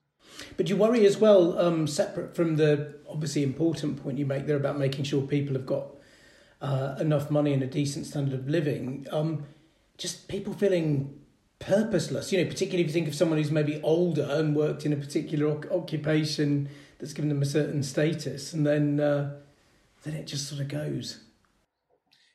But 0.58 0.68
you 0.68 0.76
worry 0.76 1.06
as 1.06 1.18
well, 1.18 1.58
um, 1.58 1.88
separate 1.88 2.36
from 2.36 2.58
the 2.58 2.96
obviously 3.10 3.44
important 3.44 4.04
point 4.04 4.18
you 4.18 4.26
make 4.26 4.48
there 4.48 4.58
about 4.58 4.78
making 4.78 5.06
sure 5.06 5.22
people 5.22 5.54
have 5.56 5.66
got 5.66 5.96
uh, 6.62 6.98
enough 7.00 7.32
money 7.32 7.54
and 7.54 7.64
a 7.64 7.68
decent 7.68 8.06
standard 8.06 8.38
of 8.38 8.50
living. 8.50 9.08
Um, 9.14 9.46
just 9.98 10.28
people 10.28 10.54
feeling 10.54 11.20
purposeless. 11.60 12.32
You 12.32 12.44
know, 12.44 12.50
particularly 12.50 12.84
if 12.84 12.88
you 12.88 12.94
think 12.94 13.08
of 13.08 13.16
someone 13.16 13.38
who's 13.38 13.52
maybe 13.52 13.80
older 13.82 14.28
and 14.30 14.56
worked 14.56 14.86
in 14.86 14.94
a 14.94 14.98
particular 14.98 15.58
occupation 15.72 16.70
that's 17.00 17.14
given 17.14 17.30
them 17.30 17.42
a 17.42 17.46
certain 17.46 17.84
status, 17.84 18.54
and 18.54 18.66
then 18.66 19.00
uh, 19.00 19.36
then 20.04 20.14
it 20.14 20.28
just 20.28 20.48
sort 20.48 20.62
of 20.62 20.68
goes. 20.68 21.22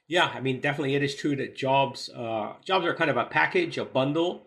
Yeah, 0.07 0.31
I 0.35 0.41
mean, 0.41 0.61
definitely, 0.61 0.97
it 0.97 1.05
is 1.05 1.15
true 1.15 1.37
that 1.37 1.57
jobs 1.57 2.11
uh, 2.15 2.55
jobs 2.65 2.85
are 2.87 2.95
kind 2.95 3.11
of 3.11 3.17
a 3.17 3.27
package, 3.27 3.79
a 3.79 3.85
bundle, 3.85 4.43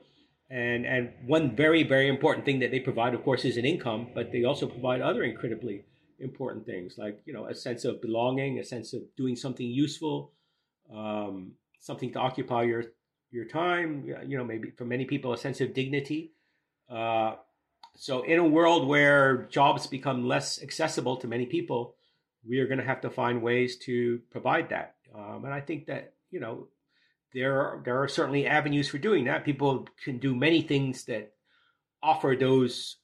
and 0.50 0.86
and 0.86 1.12
one 1.26 1.56
very 1.56 1.84
very 1.84 2.08
important 2.08 2.46
thing 2.46 2.60
that 2.60 2.72
they 2.72 2.80
provide, 2.80 3.14
of 3.14 3.24
course, 3.24 3.46
is 3.46 3.58
an 3.58 3.66
income, 3.66 4.10
but 4.14 4.32
they 4.32 4.44
also 4.44 4.68
provide 4.68 5.02
other 5.02 5.24
incredibly 5.24 5.86
important 6.20 6.66
things 6.66 6.98
like 6.98 7.20
you 7.26 7.34
know 7.34 7.46
a 7.46 7.56
sense 7.56 7.86
of 7.86 8.02
belonging, 8.02 8.60
a 8.60 8.64
sense 8.64 8.94
of 8.94 9.02
doing 9.16 9.36
something 9.36 9.68
useful, 9.68 10.34
um, 10.94 11.54
something 11.80 12.12
to 12.12 12.20
occupy 12.20 12.64
your 12.64 12.84
your 13.34 13.46
time. 13.46 14.06
You 14.26 14.38
know, 14.38 14.44
maybe 14.44 14.72
for 14.72 14.86
many 14.86 15.06
people, 15.06 15.34
a 15.34 15.38
sense 15.38 15.60
of 15.62 15.74
dignity. 15.74 16.34
Uh, 16.90 17.36
so, 17.96 18.24
in 18.24 18.40
a 18.40 18.46
world 18.46 18.88
where 18.88 19.44
jobs 19.50 19.88
become 19.88 20.28
less 20.28 20.62
accessible 20.62 21.18
to 21.18 21.28
many 21.28 21.46
people, 21.46 21.96
we 22.48 22.60
are 22.60 22.68
going 22.68 22.80
to 22.80 22.86
have 22.86 23.02
to 23.02 23.10
find 23.10 23.42
ways 23.42 23.78
to 23.80 24.22
provide 24.32 24.70
that. 24.70 24.96
Um, 25.14 25.46
and 25.46 25.54
I 25.54 25.62
think 25.62 25.88
that 25.88 26.14
you 26.32 26.40
know 26.40 26.68
there 27.34 27.60
are, 27.60 27.82
there 27.84 28.02
are 28.02 28.08
certainly 28.08 28.48
avenues 28.48 28.88
for 28.88 28.98
doing 28.98 29.26
that. 29.26 29.46
People 29.46 29.88
can 30.04 30.18
do 30.18 30.36
many 30.36 30.62
things 30.62 31.06
that 31.06 31.34
offer 32.02 32.36
those 32.40 32.98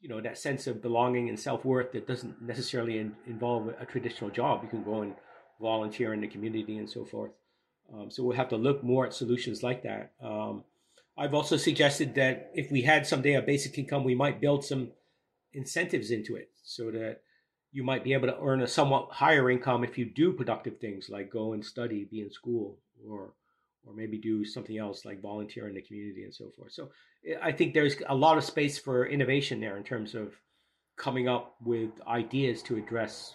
you 0.00 0.08
know 0.08 0.20
that 0.20 0.38
sense 0.38 0.66
of 0.66 0.80
belonging 0.82 1.28
and 1.28 1.38
self 1.38 1.64
worth 1.64 1.92
that 1.92 2.06
doesn't 2.06 2.40
necessarily 2.40 2.98
in, 2.98 3.14
involve 3.26 3.68
a 3.80 3.86
traditional 3.86 4.30
job. 4.30 4.62
You 4.62 4.68
can 4.68 4.84
go 4.84 5.02
and 5.02 5.14
volunteer 5.60 6.14
in 6.14 6.20
the 6.20 6.28
community 6.28 6.78
and 6.78 6.88
so 6.88 7.04
forth. 7.04 7.32
Um, 7.92 8.10
so 8.10 8.22
we'll 8.22 8.36
have 8.36 8.50
to 8.50 8.56
look 8.56 8.82
more 8.82 9.06
at 9.06 9.14
solutions 9.14 9.62
like 9.62 9.82
that. 9.82 10.12
Um, 10.22 10.64
I've 11.16 11.34
also 11.34 11.56
suggested 11.56 12.14
that 12.14 12.50
if 12.54 12.70
we 12.70 12.82
had 12.82 13.06
someday 13.06 13.34
a 13.34 13.42
basic 13.42 13.76
income, 13.78 14.04
we 14.04 14.14
might 14.14 14.40
build 14.40 14.64
some 14.64 14.92
incentives 15.52 16.10
into 16.10 16.36
it 16.36 16.50
so 16.62 16.90
that 16.90 17.22
you 17.72 17.82
might 17.82 18.04
be 18.04 18.12
able 18.12 18.28
to 18.28 18.38
earn 18.40 18.62
a 18.62 18.66
somewhat 18.66 19.08
higher 19.10 19.50
income 19.50 19.84
if 19.84 19.98
you 19.98 20.04
do 20.04 20.32
productive 20.32 20.78
things 20.78 21.08
like 21.08 21.30
go 21.30 21.52
and 21.52 21.64
study, 21.64 22.06
be 22.10 22.20
in 22.20 22.30
school, 22.30 22.78
or 23.06 23.32
or 23.86 23.94
maybe 23.94 24.18
do 24.18 24.44
something 24.44 24.76
else 24.76 25.04
like 25.04 25.22
volunteer 25.22 25.68
in 25.68 25.74
the 25.74 25.82
community 25.82 26.24
and 26.24 26.34
so 26.34 26.50
forth. 26.56 26.72
So 26.72 26.90
eh, 27.26 27.36
I 27.42 27.52
think 27.52 27.72
there's 27.72 27.96
a 28.08 28.14
lot 28.14 28.36
of 28.36 28.44
space 28.44 28.78
for 28.78 29.06
innovation 29.06 29.60
there 29.60 29.76
in 29.76 29.84
terms 29.84 30.14
of 30.14 30.34
coming 30.96 31.28
up 31.28 31.56
with 31.64 31.90
ideas 32.06 32.62
to 32.64 32.76
address 32.76 33.34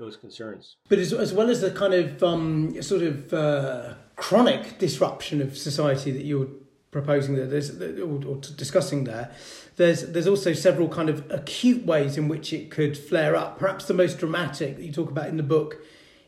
those 0.00 0.16
concerns. 0.16 0.76
But 0.88 0.98
as, 0.98 1.12
as 1.12 1.32
well 1.32 1.48
as 1.48 1.60
the 1.60 1.70
kind 1.70 1.94
of 1.94 2.22
um, 2.24 2.82
sort 2.82 3.02
of 3.02 3.32
uh, 3.32 3.94
chronic 4.16 4.78
disruption 4.78 5.40
of 5.40 5.56
society 5.56 6.10
that 6.10 6.24
you're 6.24 6.48
proposing 6.90 7.36
there, 7.36 7.46
there's, 7.46 7.80
or, 7.80 8.24
or 8.26 8.36
discussing 8.56 9.04
there, 9.04 9.30
there's 9.76 10.08
there's 10.08 10.26
also 10.26 10.52
several 10.52 10.88
kind 10.88 11.08
of 11.08 11.30
acute 11.30 11.86
ways 11.86 12.16
in 12.16 12.26
which 12.26 12.52
it 12.52 12.70
could 12.70 12.98
flare 12.98 13.36
up. 13.36 13.58
Perhaps 13.58 13.84
the 13.84 13.94
most 13.94 14.18
dramatic 14.18 14.76
that 14.76 14.82
you 14.82 14.92
talk 14.92 15.10
about 15.10 15.28
in 15.28 15.36
the 15.36 15.44
book 15.44 15.76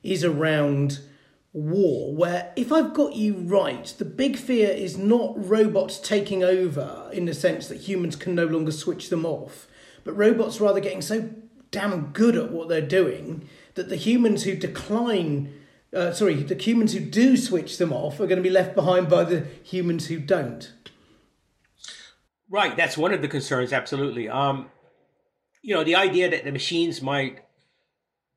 is 0.02 0.22
around 0.22 1.00
war, 1.52 2.14
where 2.14 2.52
if 2.56 2.72
I've 2.72 2.94
got 2.94 3.14
you 3.14 3.34
right, 3.34 3.84
the 3.98 4.04
big 4.04 4.36
fear 4.36 4.70
is 4.70 4.96
not 4.96 5.34
robots 5.36 5.98
taking 5.98 6.42
over 6.42 7.10
in 7.12 7.24
the 7.24 7.34
sense 7.34 7.68
that 7.68 7.78
humans 7.88 8.16
can 8.16 8.34
no 8.34 8.46
longer 8.46 8.72
switch 8.72 9.10
them 9.10 9.26
off, 9.26 9.66
but 10.04 10.16
robots 10.16 10.60
rather 10.60 10.80
getting 10.80 11.02
so 11.02 11.30
damn 11.70 12.06
good 12.12 12.36
at 12.36 12.52
what 12.52 12.68
they're 12.68 12.80
doing 12.80 13.48
that 13.74 13.88
the 13.88 13.96
humans 13.96 14.44
who 14.44 14.54
decline, 14.54 15.52
uh, 15.94 16.12
sorry, 16.12 16.34
the 16.34 16.54
humans 16.54 16.92
who 16.92 17.00
do 17.00 17.36
switch 17.36 17.78
them 17.78 17.92
off 17.92 18.20
are 18.20 18.26
going 18.26 18.36
to 18.36 18.42
be 18.42 18.50
left 18.50 18.74
behind 18.74 19.08
by 19.08 19.24
the 19.24 19.46
humans 19.62 20.06
who 20.06 20.18
don't. 20.18 20.72
Right, 22.50 22.76
that's 22.76 22.98
one 22.98 23.14
of 23.14 23.22
the 23.22 23.28
concerns. 23.28 23.72
Absolutely. 23.72 24.28
Um, 24.28 24.70
you 25.62 25.74
know, 25.74 25.84
the 25.84 25.96
idea 25.96 26.30
that 26.30 26.44
the 26.44 26.52
machines 26.52 27.00
might 27.00 27.40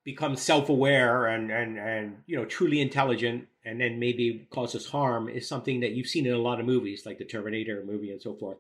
become 0.06 0.36
self-aware 0.36 1.26
and 1.26 1.52
and 1.52 1.80
and 1.80 2.18
you 2.28 2.38
know 2.38 2.46
truly 2.46 2.80
intelligent 2.80 3.48
and 3.66 3.82
then 3.82 4.00
maybe 4.00 4.48
cause 4.52 4.76
us 4.76 4.86
harm 4.86 5.28
is 5.28 5.50
something 5.50 5.80
that 5.80 5.94
you've 5.94 6.08
seen 6.08 6.28
in 6.28 6.34
a 6.34 6.38
lot 6.38 6.60
of 6.60 6.66
movies 6.66 7.08
like 7.08 7.18
the 7.18 7.26
terminator 7.26 7.84
movie 7.86 8.12
and 8.12 8.22
so 8.22 8.36
forth 8.36 8.58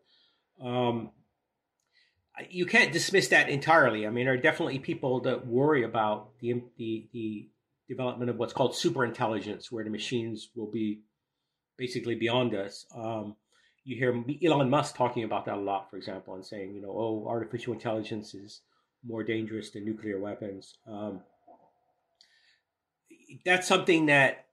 um, 0.60 1.12
you 2.50 2.66
can't 2.66 2.92
dismiss 2.92 3.30
that 3.30 3.50
entirely. 3.50 4.06
I 4.06 4.10
mean, 4.10 4.26
there 4.26 4.34
are 4.34 4.38
definitely 4.38 4.80
people 4.80 5.22
that 5.22 5.48
worry 5.48 5.84
about 5.84 6.38
the 6.40 6.64
the, 6.78 7.08
the 7.14 7.50
development 7.88 8.30
of 8.30 8.38
what's 8.38 8.54
called 8.54 8.74
superintelligence, 8.74 9.72
where 9.72 9.84
the 9.84 9.90
machines 9.90 10.50
will 10.56 10.70
be 10.70 11.02
basically 11.78 12.16
beyond 12.16 12.56
us. 12.56 12.86
Um, 12.96 13.36
you 13.84 13.96
hear 13.96 14.24
Elon 14.44 14.70
Musk 14.70 14.96
talking 14.96 15.24
about 15.24 15.46
that 15.46 15.56
a 15.56 15.62
lot, 15.62 15.90
for 15.90 15.98
example, 15.98 16.34
and 16.34 16.46
saying, 16.46 16.74
you 16.74 16.82
know, 16.82 16.90
oh, 16.90 17.26
artificial 17.28 17.74
intelligence 17.74 18.34
is 18.34 18.62
more 19.06 19.24
dangerous 19.24 19.70
than 19.70 19.86
nuclear 19.86 20.20
weapons. 20.20 20.76
Um, 20.88 21.22
that's 23.46 23.68
something 23.68 24.08
that 24.08 24.46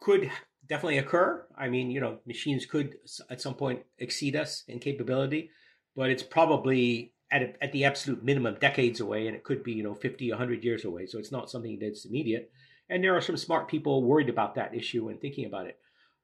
could 0.00 0.30
definitely 0.68 0.98
occur. 0.98 1.46
I 1.56 1.68
mean, 1.68 1.90
you 1.90 2.00
know, 2.00 2.18
machines 2.26 2.66
could 2.66 2.96
at 3.30 3.40
some 3.40 3.54
point 3.54 3.84
exceed 3.98 4.36
us 4.36 4.64
in 4.68 4.78
capability 4.78 5.50
but 5.98 6.10
it's 6.10 6.22
probably 6.22 7.12
at, 7.32 7.42
a, 7.42 7.52
at 7.60 7.72
the 7.72 7.84
absolute 7.84 8.22
minimum 8.22 8.56
decades 8.60 9.00
away, 9.00 9.26
and 9.26 9.34
it 9.34 9.42
could 9.42 9.64
be 9.64 9.72
you 9.72 9.82
know 9.82 9.94
50, 9.94 10.30
100 10.30 10.62
years 10.62 10.84
away. 10.84 11.06
So 11.06 11.18
it's 11.18 11.32
not 11.32 11.50
something 11.50 11.76
that's 11.80 12.04
immediate. 12.04 12.52
And 12.88 13.02
there 13.02 13.16
are 13.16 13.20
some 13.20 13.36
smart 13.36 13.66
people 13.66 14.04
worried 14.04 14.28
about 14.28 14.54
that 14.54 14.74
issue 14.74 15.08
and 15.08 15.20
thinking 15.20 15.44
about 15.44 15.66
it. 15.66 15.76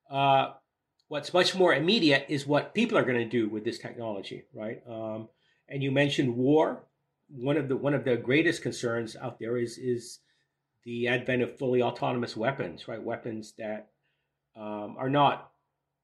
Uh, 0.09 0.53
what's 1.09 1.35
much 1.35 1.57
more 1.57 1.75
immediate 1.75 2.25
is 2.29 2.47
what 2.47 2.73
people 2.73 2.97
are 2.97 3.03
going 3.03 3.19
to 3.19 3.29
do 3.29 3.49
with 3.49 3.65
this 3.65 3.81
technology, 3.81 4.45
right? 4.55 4.81
Um, 4.89 5.29
and 5.69 5.83
you 5.83 5.91
mentioned 5.91 6.37
war. 6.37 6.85
One 7.29 7.57
of 7.57 7.69
the 7.69 7.77
one 7.77 7.95
of 7.95 8.05
the 8.05 8.17
greatest 8.17 8.63
concerns 8.63 9.17
out 9.17 9.41
there 9.41 9.59
is 9.59 9.77
is 9.77 10.21
the 10.85 11.09
advent 11.09 11.43
of 11.43 11.59
fully 11.59 11.83
autonomous 11.83 12.37
weapons, 12.37 12.87
right? 12.87 13.03
Weapons 13.03 13.55
that 13.59 13.89
um, 14.57 14.95
are 14.99 15.11
not 15.11 15.51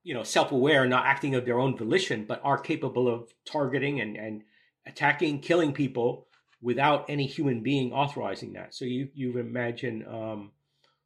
you 0.02 0.14
know 0.14 0.22
self-aware 0.22 0.86
not 0.86 1.06
acting 1.06 1.34
of 1.34 1.44
their 1.44 1.58
own 1.58 1.76
volition 1.76 2.24
but 2.24 2.40
are 2.42 2.58
capable 2.58 3.08
of 3.08 3.32
targeting 3.44 4.00
and, 4.00 4.16
and 4.16 4.42
attacking 4.86 5.40
killing 5.40 5.72
people 5.72 6.26
without 6.62 7.08
any 7.08 7.26
human 7.26 7.62
being 7.62 7.92
authorizing 7.92 8.52
that. 8.52 8.74
So 8.74 8.84
you 8.84 9.08
you 9.14 9.38
imagine 9.38 10.04
um, 10.06 10.52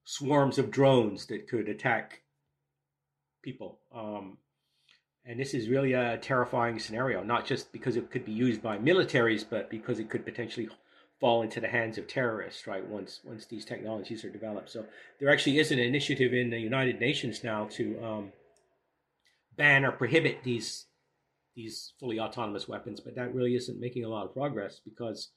swarms 0.05 0.59
of 0.59 0.71
drones 0.71 1.27
that 1.27 1.49
could 1.49 1.69
attack 1.69 2.23
people. 3.43 3.79
Um, 3.95 4.39
and 5.27 5.41
this 5.41 5.55
is 5.55 5.69
really 5.69 5.95
a 5.95 6.19
terrifying 6.19 6.79
scenario 6.79 7.23
not 7.23 7.47
just 7.47 7.73
because 7.73 7.97
it 7.97 8.11
could 8.11 8.25
be 8.25 8.33
used 8.33 8.63
by 8.63 8.77
militaries 8.77 9.45
but 9.49 9.71
because 9.71 9.99
it 9.99 10.11
could 10.11 10.25
potentially 10.25 10.69
fall 11.19 11.41
into 11.43 11.61
the 11.61 11.69
hands 11.69 11.97
of 11.97 12.07
terrorists 12.07 12.67
right 12.67 12.87
once 12.87 13.21
once 13.25 13.47
these 13.47 13.65
technologies 13.65 14.25
are 14.25 14.31
developed. 14.31 14.71
So 14.71 14.85
there 15.19 15.31
actually 15.31 15.59
is 15.59 15.71
an 15.71 15.79
initiative 15.79 16.35
in 16.35 16.51
the 16.51 16.59
united 16.59 17.01
nations 17.01 17.43
now 17.45 17.67
to 17.73 18.05
um, 18.05 18.33
ban 19.57 19.85
or 19.85 19.93
prohibit 19.93 20.43
these 20.43 20.87
these 21.57 21.93
fully 22.01 22.19
autonomous 22.19 22.67
weapons, 22.67 23.01
but 23.01 23.15
that 23.15 23.33
really 23.33 23.55
isn't 23.55 23.79
making 23.79 24.05
a 24.05 24.09
lot 24.09 24.27
of 24.27 24.33
progress 24.33 24.81
because 24.85 25.31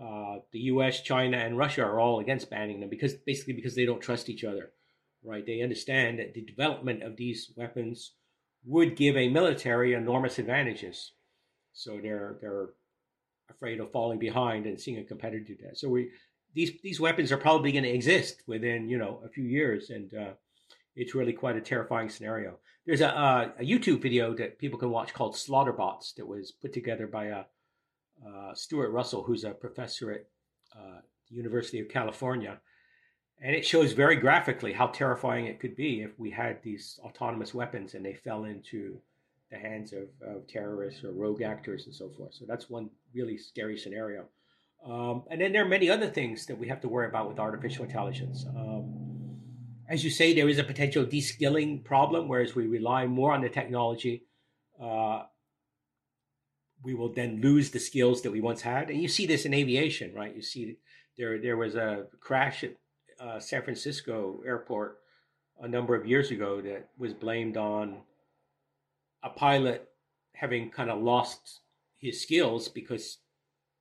uh, 0.00 0.38
the 0.52 0.58
U.S., 0.60 1.00
China, 1.02 1.36
and 1.36 1.56
Russia 1.56 1.84
are 1.84 2.00
all 2.00 2.18
against 2.18 2.50
banning 2.50 2.80
them 2.80 2.88
because 2.88 3.14
basically 3.14 3.52
because 3.52 3.76
they 3.76 3.86
don't 3.86 4.00
trust 4.00 4.28
each 4.28 4.42
other, 4.42 4.72
right? 5.22 5.46
They 5.46 5.62
understand 5.62 6.18
that 6.18 6.34
the 6.34 6.44
development 6.44 7.04
of 7.04 7.16
these 7.16 7.52
weapons 7.56 8.14
would 8.64 8.96
give 8.96 9.16
a 9.16 9.28
military 9.28 9.94
enormous 9.94 10.38
advantages, 10.38 11.12
so 11.72 12.00
they're 12.02 12.38
they're 12.40 12.70
afraid 13.50 13.78
of 13.78 13.92
falling 13.92 14.18
behind 14.18 14.66
and 14.66 14.80
seeing 14.80 14.98
a 14.98 15.04
competitor 15.04 15.44
do 15.44 15.56
that. 15.62 15.78
So 15.78 15.88
we 15.88 16.10
these 16.54 16.72
these 16.82 16.98
weapons 17.00 17.30
are 17.30 17.36
probably 17.36 17.72
going 17.72 17.84
to 17.84 17.90
exist 17.90 18.42
within 18.46 18.88
you 18.88 18.98
know 18.98 19.20
a 19.24 19.28
few 19.28 19.44
years, 19.44 19.90
and 19.90 20.12
uh, 20.14 20.32
it's 20.96 21.14
really 21.14 21.32
quite 21.32 21.56
a 21.56 21.60
terrifying 21.60 22.08
scenario. 22.08 22.58
There's 22.86 23.00
a, 23.00 23.08
a, 23.08 23.52
a 23.60 23.64
YouTube 23.64 24.02
video 24.02 24.34
that 24.34 24.58
people 24.58 24.78
can 24.78 24.90
watch 24.90 25.14
called 25.14 25.34
Slaughterbots 25.34 26.14
that 26.16 26.26
was 26.26 26.52
put 26.52 26.72
together 26.72 27.06
by 27.06 27.26
a, 27.26 27.44
uh, 28.26 28.54
Stuart 28.54 28.90
Russell, 28.90 29.22
who's 29.22 29.44
a 29.44 29.50
professor 29.50 30.12
at 30.12 30.26
uh, 30.76 31.00
the 31.28 31.36
University 31.36 31.80
of 31.80 31.88
California. 31.88 32.60
And 33.42 33.54
it 33.54 33.66
shows 33.66 33.92
very 33.92 34.16
graphically 34.16 34.72
how 34.72 34.86
terrifying 34.86 35.46
it 35.46 35.60
could 35.60 35.76
be 35.76 36.02
if 36.02 36.18
we 36.18 36.30
had 36.30 36.62
these 36.62 36.98
autonomous 37.02 37.52
weapons 37.52 37.94
and 37.94 38.04
they 38.04 38.14
fell 38.14 38.44
into 38.44 38.98
the 39.50 39.58
hands 39.58 39.92
of, 39.92 40.08
of, 40.26 40.46
terrorists 40.46 41.04
or 41.04 41.12
rogue 41.12 41.42
actors 41.42 41.86
and 41.86 41.94
so 41.94 42.08
forth. 42.10 42.34
So 42.34 42.44
that's 42.46 42.70
one 42.70 42.90
really 43.14 43.36
scary 43.36 43.76
scenario. 43.76 44.26
Um, 44.86 45.24
and 45.30 45.40
then 45.40 45.52
there 45.52 45.64
are 45.64 45.68
many 45.68 45.90
other 45.90 46.08
things 46.08 46.46
that 46.46 46.58
we 46.58 46.68
have 46.68 46.80
to 46.82 46.88
worry 46.88 47.08
about 47.08 47.28
with 47.28 47.38
artificial 47.38 47.84
intelligence. 47.84 48.46
Um, 48.56 49.03
as 49.88 50.04
you 50.04 50.10
say, 50.10 50.34
there 50.34 50.48
is 50.48 50.58
a 50.58 50.64
potential 50.64 51.04
de-skilling 51.04 51.82
problem, 51.82 52.28
whereas 52.28 52.54
we 52.54 52.66
rely 52.66 53.06
more 53.06 53.32
on 53.32 53.42
the 53.42 53.48
technology. 53.48 54.24
Uh, 54.82 55.22
we 56.82 56.94
will 56.94 57.12
then 57.12 57.40
lose 57.40 57.70
the 57.70 57.78
skills 57.78 58.22
that 58.22 58.30
we 58.30 58.40
once 58.40 58.62
had. 58.62 58.90
And 58.90 59.00
you 59.00 59.08
see 59.08 59.26
this 59.26 59.44
in 59.44 59.54
aviation, 59.54 60.14
right? 60.14 60.34
You 60.34 60.42
see 60.42 60.76
there 61.16 61.38
there 61.38 61.56
was 61.56 61.74
a 61.74 62.06
crash 62.20 62.64
at 62.64 62.76
uh, 63.20 63.38
San 63.38 63.62
Francisco 63.62 64.40
airport 64.46 64.98
a 65.60 65.68
number 65.68 65.94
of 65.94 66.06
years 66.06 66.30
ago 66.30 66.60
that 66.60 66.88
was 66.98 67.14
blamed 67.14 67.56
on 67.56 67.98
a 69.22 69.30
pilot 69.30 69.88
having 70.34 70.70
kind 70.70 70.90
of 70.90 71.02
lost 71.02 71.60
his 71.98 72.20
skills 72.20 72.68
because 72.68 73.18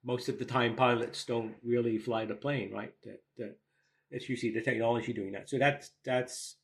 most 0.04 0.30
of 0.30 0.38
the 0.38 0.46
time 0.46 0.76
pilots 0.76 1.26
don't 1.26 1.56
really 1.64 1.98
fly 1.98 2.26
the 2.26 2.36
plane, 2.36 2.72
right? 2.72 2.94
That, 3.04 3.22
that 3.38 3.58
that's 4.14 4.30
usually 4.30 4.54
the 4.54 4.62
technology 4.62 5.12
doing 5.12 5.34
that. 5.34 5.50
So 5.50 5.58
that's 5.58 5.92
that's 6.06 6.56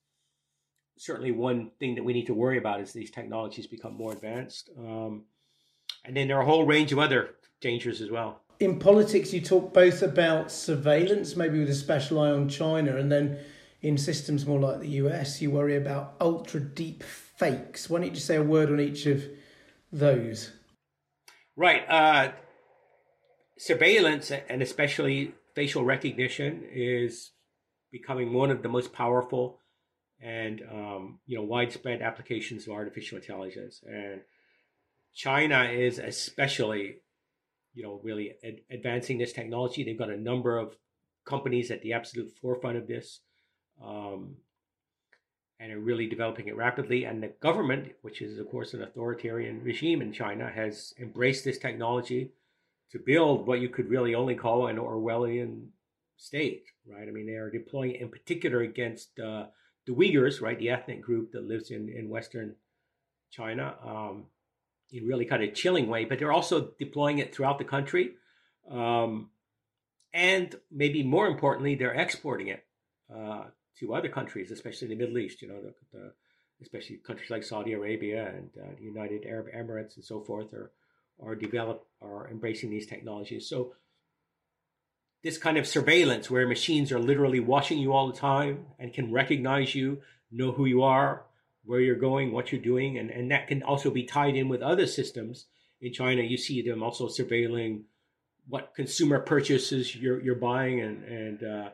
certainly 0.97 1.31
one 1.31 1.71
thing 1.79 1.95
that 1.95 2.03
we 2.03 2.13
need 2.13 2.27
to 2.27 2.33
worry 2.33 2.57
about 2.57 2.79
as 2.79 2.93
these 2.93 3.09
technologies 3.09 3.65
become 3.67 3.95
more 3.95 4.13
advanced. 4.13 4.69
Um, 4.77 5.23
and 6.05 6.15
then 6.15 6.27
there 6.27 6.37
are 6.37 6.43
a 6.43 6.45
whole 6.45 6.65
range 6.65 6.91
of 6.91 6.99
other 6.99 7.31
dangers 7.59 8.01
as 8.01 8.11
well. 8.11 8.41
In 8.59 8.77
politics, 8.77 9.33
you 9.33 9.41
talk 9.41 9.73
both 9.73 10.01
about 10.01 10.51
surveillance, 10.51 11.35
maybe 11.35 11.59
with 11.59 11.69
a 11.69 11.75
special 11.75 12.19
eye 12.19 12.31
on 12.31 12.49
China, 12.49 12.97
and 12.97 13.11
then 13.11 13.39
in 13.81 13.97
systems 13.97 14.45
more 14.45 14.59
like 14.59 14.81
the 14.81 14.89
US, 14.89 15.41
you 15.41 15.51
worry 15.51 15.77
about 15.77 16.15
ultra 16.19 16.59
deep 16.59 17.01
fakes. 17.03 17.89
Why 17.89 17.99
don't 17.99 18.07
you 18.07 18.13
just 18.13 18.27
say 18.27 18.35
a 18.35 18.43
word 18.43 18.69
on 18.69 18.79
each 18.79 19.05
of 19.05 19.23
those? 19.91 20.51
Right. 21.55 21.83
Uh, 21.89 22.31
surveillance, 23.57 24.31
and 24.31 24.61
especially 24.61 25.33
facial 25.55 25.85
recognition, 25.85 26.65
is 26.69 27.31
becoming 27.91 28.33
one 28.33 28.51
of 28.51 28.61
the 28.61 28.69
most 28.69 28.93
powerful 28.93 29.59
and 30.21 30.61
um, 30.71 31.19
you 31.25 31.37
know 31.37 31.43
widespread 31.43 32.01
applications 32.01 32.67
of 32.67 32.73
artificial 32.73 33.17
intelligence. 33.17 33.81
And 33.87 34.21
China 35.13 35.63
is 35.63 35.99
especially, 35.99 36.97
you 37.73 37.83
know, 37.83 37.99
really 38.03 38.35
ad- 38.43 38.61
advancing 38.69 39.17
this 39.17 39.33
technology. 39.33 39.83
They've 39.83 39.97
got 39.97 40.09
a 40.09 40.17
number 40.17 40.57
of 40.57 40.77
companies 41.25 41.71
at 41.71 41.81
the 41.81 41.93
absolute 41.93 42.31
forefront 42.41 42.77
of 42.77 42.87
this 42.87 43.19
um, 43.83 44.35
and 45.59 45.71
are 45.71 45.79
really 45.79 46.07
developing 46.07 46.47
it 46.47 46.55
rapidly. 46.55 47.05
And 47.05 47.21
the 47.21 47.33
government, 47.39 47.91
which 48.01 48.21
is, 48.21 48.39
of 48.39 48.49
course, 48.49 48.73
an 48.73 48.81
authoritarian 48.81 49.63
regime 49.63 50.01
in 50.01 50.11
China, 50.11 50.49
has 50.49 50.93
embraced 50.99 51.43
this 51.43 51.57
technology 51.57 52.31
to 52.91 52.99
build 52.99 53.45
what 53.45 53.61
you 53.61 53.69
could 53.69 53.89
really 53.89 54.15
only 54.15 54.35
call 54.35 54.67
an 54.67 54.77
Orwellian 54.77 55.67
state, 56.19 56.65
right? 56.85 57.07
I 57.07 57.11
mean, 57.11 57.25
they 57.25 57.33
are 57.33 57.49
deploying 57.49 57.95
in 57.95 58.09
particular 58.09 58.61
against 58.61 59.19
uh, 59.19 59.45
the 59.87 59.93
Uyghurs, 59.93 60.41
right, 60.41 60.59
the 60.59 60.69
ethnic 60.69 61.01
group 61.01 61.31
that 61.31 61.47
lives 61.47 61.71
in, 61.71 61.89
in 61.89 62.09
Western 62.09 62.55
China, 63.31 63.75
um, 63.85 64.25
in 64.91 65.07
really 65.07 65.25
kind 65.25 65.43
of 65.43 65.53
chilling 65.53 65.87
way, 65.87 66.03
but 66.05 66.19
they're 66.19 66.31
also 66.31 66.71
deploying 66.77 67.19
it 67.19 67.33
throughout 67.33 67.57
the 67.57 67.63
country. 67.63 68.11
Um, 68.69 69.29
and 70.13 70.55
maybe 70.69 71.03
more 71.03 71.27
importantly, 71.27 71.75
they're 71.75 71.93
exporting 71.93 72.47
it 72.47 72.65
uh, 73.15 73.45
to 73.79 73.93
other 73.93 74.09
countries, 74.09 74.51
especially 74.51 74.89
the 74.89 74.95
Middle 74.95 75.19
East. 75.19 75.41
You 75.41 75.47
know, 75.47 75.61
the, 75.61 75.73
the, 75.93 76.11
especially 76.61 76.97
countries 76.97 77.29
like 77.29 77.43
Saudi 77.43 77.73
Arabia 77.73 78.27
and 78.27 78.49
uh, 78.61 78.75
the 78.77 78.83
United 78.83 79.25
Arab 79.25 79.47
Emirates 79.55 79.95
and 79.95 80.03
so 80.03 80.21
forth 80.21 80.53
are 80.53 80.71
are 81.21 81.35
develop 81.35 81.85
are 82.01 82.29
embracing 82.29 82.69
these 82.69 82.87
technologies. 82.87 83.47
So 83.47 83.73
this 85.23 85.37
kind 85.37 85.57
of 85.57 85.67
surveillance, 85.67 86.29
where 86.29 86.47
machines 86.47 86.91
are 86.91 86.99
literally 86.99 87.39
watching 87.39 87.77
you 87.77 87.93
all 87.93 88.07
the 88.07 88.17
time 88.17 88.65
and 88.79 88.93
can 88.93 89.11
recognize 89.11 89.75
you, 89.75 90.01
know 90.31 90.51
who 90.51 90.65
you 90.65 90.83
are, 90.83 91.25
where 91.65 91.81
you're 91.81 91.95
going, 91.95 92.31
what 92.31 92.51
you're 92.51 92.61
doing, 92.61 92.97
and 92.97 93.09
and 93.09 93.31
that 93.31 93.47
can 93.47 93.63
also 93.63 93.89
be 93.89 94.03
tied 94.03 94.35
in 94.35 94.49
with 94.49 94.61
other 94.61 94.87
systems. 94.87 95.45
In 95.81 95.93
China, 95.93 96.21
you 96.21 96.37
see 96.37 96.61
them 96.61 96.83
also 96.83 97.07
surveilling 97.07 97.83
what 98.47 98.73
consumer 98.75 99.19
purchases 99.19 99.95
you're 99.95 100.21
you're 100.21 100.35
buying 100.35 100.81
and 100.81 101.03
and 101.03 101.43
uh, 101.43 101.69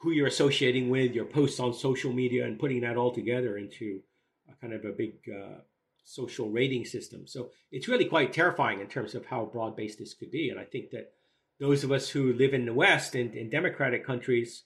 who 0.00 0.12
you're 0.12 0.26
associating 0.26 0.88
with, 0.88 1.12
your 1.12 1.24
posts 1.24 1.60
on 1.60 1.74
social 1.74 2.12
media, 2.12 2.44
and 2.46 2.58
putting 2.58 2.82
that 2.82 2.96
all 2.96 3.12
together 3.12 3.58
into 3.58 4.00
a 4.48 4.54
kind 4.60 4.72
of 4.72 4.84
a 4.84 4.92
big 4.92 5.14
uh, 5.28 5.58
social 6.04 6.50
rating 6.50 6.84
system. 6.84 7.26
So 7.26 7.50
it's 7.72 7.88
really 7.88 8.04
quite 8.04 8.32
terrifying 8.32 8.80
in 8.80 8.86
terms 8.86 9.14
of 9.14 9.26
how 9.26 9.46
broad 9.46 9.76
based 9.76 9.98
this 9.98 10.14
could 10.14 10.30
be. 10.30 10.50
And 10.50 10.60
I 10.60 10.64
think 10.64 10.90
that 10.90 11.12
those 11.58 11.84
of 11.84 11.92
us 11.92 12.08
who 12.10 12.32
live 12.34 12.54
in 12.54 12.66
the 12.66 12.74
West 12.74 13.14
and 13.14 13.34
in 13.34 13.50
democratic 13.50 14.04
countries 14.04 14.64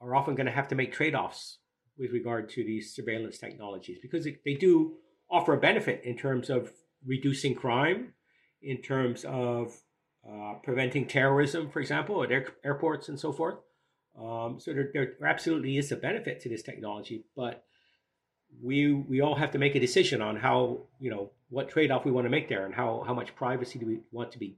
are 0.00 0.14
often 0.14 0.34
going 0.34 0.46
to 0.46 0.52
have 0.52 0.68
to 0.68 0.74
make 0.74 0.92
trade 0.92 1.14
offs 1.14 1.58
with 1.98 2.12
regard 2.12 2.48
to 2.48 2.64
these 2.64 2.94
surveillance 2.94 3.38
technologies 3.38 3.98
because 4.00 4.26
they 4.44 4.54
do 4.54 4.94
offer 5.30 5.54
a 5.54 5.60
benefit 5.60 6.02
in 6.04 6.16
terms 6.16 6.48
of 6.48 6.70
reducing 7.04 7.54
crime, 7.54 8.12
in 8.62 8.80
terms 8.80 9.24
of 9.24 9.74
uh, 10.28 10.54
preventing 10.62 11.06
terrorism, 11.06 11.70
for 11.70 11.80
example, 11.80 12.22
at 12.22 12.30
air- 12.30 12.54
airports 12.64 13.08
and 13.08 13.18
so 13.18 13.32
forth. 13.32 13.56
Um, 14.20 14.58
so 14.58 14.72
there, 14.72 14.90
there 14.92 15.12
absolutely 15.24 15.76
is 15.78 15.92
a 15.92 15.96
benefit 15.96 16.40
to 16.40 16.48
this 16.48 16.62
technology, 16.62 17.24
but 17.36 17.64
we 18.62 18.92
we 18.92 19.20
all 19.20 19.36
have 19.36 19.52
to 19.52 19.58
make 19.58 19.74
a 19.74 19.80
decision 19.80 20.22
on 20.22 20.36
how 20.36 20.80
you 20.98 21.10
know 21.10 21.30
what 21.50 21.68
trade 21.68 21.90
off 21.90 22.04
we 22.04 22.10
want 22.10 22.24
to 22.24 22.30
make 22.30 22.48
there, 22.48 22.66
and 22.66 22.74
how 22.74 23.04
how 23.06 23.14
much 23.14 23.36
privacy 23.36 23.78
do 23.78 23.86
we 23.86 24.00
want 24.10 24.32
to 24.32 24.38
be 24.38 24.56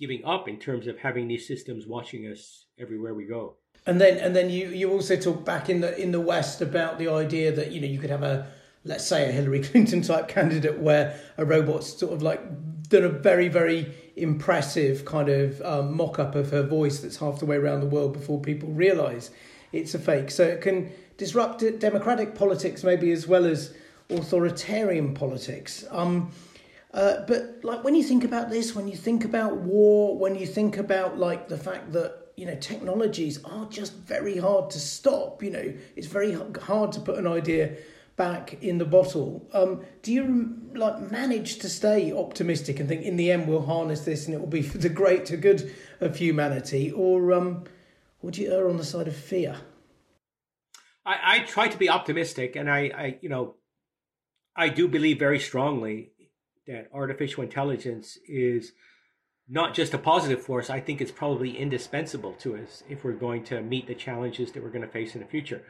giving 0.00 0.24
up 0.24 0.48
in 0.48 0.58
terms 0.58 0.86
of 0.86 0.98
having 0.98 1.28
these 1.28 1.46
systems 1.46 1.86
watching 1.86 2.26
us 2.26 2.64
everywhere 2.80 3.14
we 3.14 3.26
go. 3.26 3.56
And 3.86 4.00
then 4.00 4.18
and 4.18 4.34
then 4.34 4.50
you 4.50 4.68
you 4.68 4.90
also 4.90 5.16
talk 5.16 5.44
back 5.44 5.70
in 5.70 5.80
the 5.80 5.96
in 6.00 6.10
the 6.10 6.20
West 6.20 6.60
about 6.60 6.98
the 6.98 7.08
idea 7.08 7.52
that 7.52 7.70
you 7.70 7.80
know 7.80 7.86
you 7.86 7.98
could 7.98 8.10
have 8.10 8.22
a 8.22 8.46
let's 8.84 9.06
say 9.06 9.28
a 9.28 9.32
Hillary 9.32 9.62
Clinton 9.64 10.02
type 10.02 10.28
candidate 10.28 10.78
where 10.78 11.18
a 11.36 11.44
robot's 11.44 11.98
sort 11.98 12.12
of 12.12 12.22
like 12.22 12.40
done 12.88 13.04
a 13.04 13.08
very 13.08 13.48
very 13.48 13.94
impressive 14.16 15.04
kind 15.04 15.28
of 15.28 15.60
um, 15.62 15.96
mock 15.96 16.18
up 16.18 16.34
of 16.34 16.50
her 16.50 16.62
voice 16.62 17.00
that's 17.00 17.16
half 17.16 17.38
the 17.38 17.46
way 17.46 17.56
around 17.56 17.80
the 17.80 17.86
world 17.86 18.12
before 18.12 18.40
people 18.40 18.68
realise 18.70 19.30
it's 19.72 19.94
a 19.94 19.98
fake. 19.98 20.30
So 20.30 20.44
it 20.44 20.60
can 20.60 20.92
disrupt 21.16 21.62
democratic 21.78 22.34
politics 22.34 22.82
maybe 22.82 23.12
as 23.12 23.26
well 23.26 23.44
as 23.46 23.74
authoritarian 24.10 25.14
politics. 25.14 25.84
Um, 25.90 26.32
uh, 26.92 27.24
but 27.26 27.60
like 27.62 27.84
when 27.84 27.94
you 27.94 28.02
think 28.02 28.24
about 28.24 28.50
this, 28.50 28.74
when 28.74 28.88
you 28.88 28.96
think 28.96 29.24
about 29.24 29.56
war, 29.58 30.18
when 30.18 30.34
you 30.34 30.46
think 30.46 30.76
about 30.76 31.18
like 31.18 31.48
the 31.48 31.58
fact 31.58 31.92
that 31.92 32.32
you 32.36 32.46
know 32.46 32.56
technologies 32.56 33.42
are 33.44 33.66
just 33.66 33.94
very 33.94 34.38
hard 34.38 34.70
to 34.70 34.80
stop. 34.80 35.42
You 35.42 35.50
know, 35.50 35.74
it's 35.94 36.08
very 36.08 36.36
hard 36.62 36.92
to 36.92 37.00
put 37.00 37.18
an 37.18 37.26
idea 37.26 37.76
back 38.16 38.62
in 38.62 38.78
the 38.78 38.84
bottle. 38.84 39.48
Um, 39.52 39.82
do 40.02 40.12
you 40.12 40.56
like 40.74 41.10
manage 41.10 41.58
to 41.60 41.68
stay 41.68 42.12
optimistic 42.12 42.80
and 42.80 42.88
think 42.88 43.02
in 43.02 43.16
the 43.16 43.30
end 43.30 43.46
we'll 43.46 43.62
harness 43.62 44.00
this 44.00 44.26
and 44.26 44.34
it 44.34 44.40
will 44.40 44.46
be 44.46 44.62
for 44.70 44.78
the 44.78 44.88
greater 44.88 45.36
good 45.36 45.72
of 46.00 46.16
humanity, 46.16 46.90
or 46.90 47.32
um, 47.32 47.64
would 48.20 48.36
you 48.36 48.52
err 48.52 48.68
on 48.68 48.78
the 48.78 48.84
side 48.84 49.06
of 49.06 49.14
fear? 49.14 49.56
I, 51.06 51.18
I 51.22 51.38
try 51.40 51.68
to 51.68 51.78
be 51.78 51.88
optimistic, 51.88 52.56
and 52.56 52.68
I, 52.68 52.78
I, 52.94 53.18
you 53.20 53.28
know, 53.28 53.54
I 54.56 54.68
do 54.68 54.88
believe 54.88 55.18
very 55.18 55.38
strongly 55.38 56.12
that 56.70 56.88
artificial 56.94 57.42
intelligence 57.42 58.16
is 58.28 58.72
not 59.48 59.74
just 59.74 59.92
a 59.92 59.98
positive 59.98 60.40
force. 60.40 60.70
I 60.70 60.78
think 60.78 61.00
it's 61.00 61.10
probably 61.10 61.58
indispensable 61.58 62.34
to 62.34 62.56
us 62.56 62.84
if 62.88 63.02
we're 63.02 63.12
going 63.12 63.42
to 63.44 63.60
meet 63.60 63.88
the 63.88 63.94
challenges 63.94 64.52
that 64.52 64.62
we're 64.62 64.70
going 64.70 64.86
to 64.86 64.92
face 64.92 65.14
in 65.14 65.20
the 65.20 65.26
future. 65.26 65.62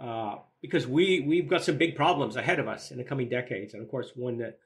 Uh, 0.00 0.36
because 0.60 0.86
we 0.86 1.20
we've 1.20 1.48
got 1.48 1.62
some 1.62 1.76
big 1.76 1.94
problems 1.94 2.34
ahead 2.36 2.58
of 2.58 2.66
us 2.68 2.90
in 2.90 2.98
the 2.98 3.04
coming 3.04 3.28
decades, 3.28 3.74
and 3.74 3.82
of 3.82 3.88
course, 3.88 4.12
one 4.14 4.38
that 4.38 4.58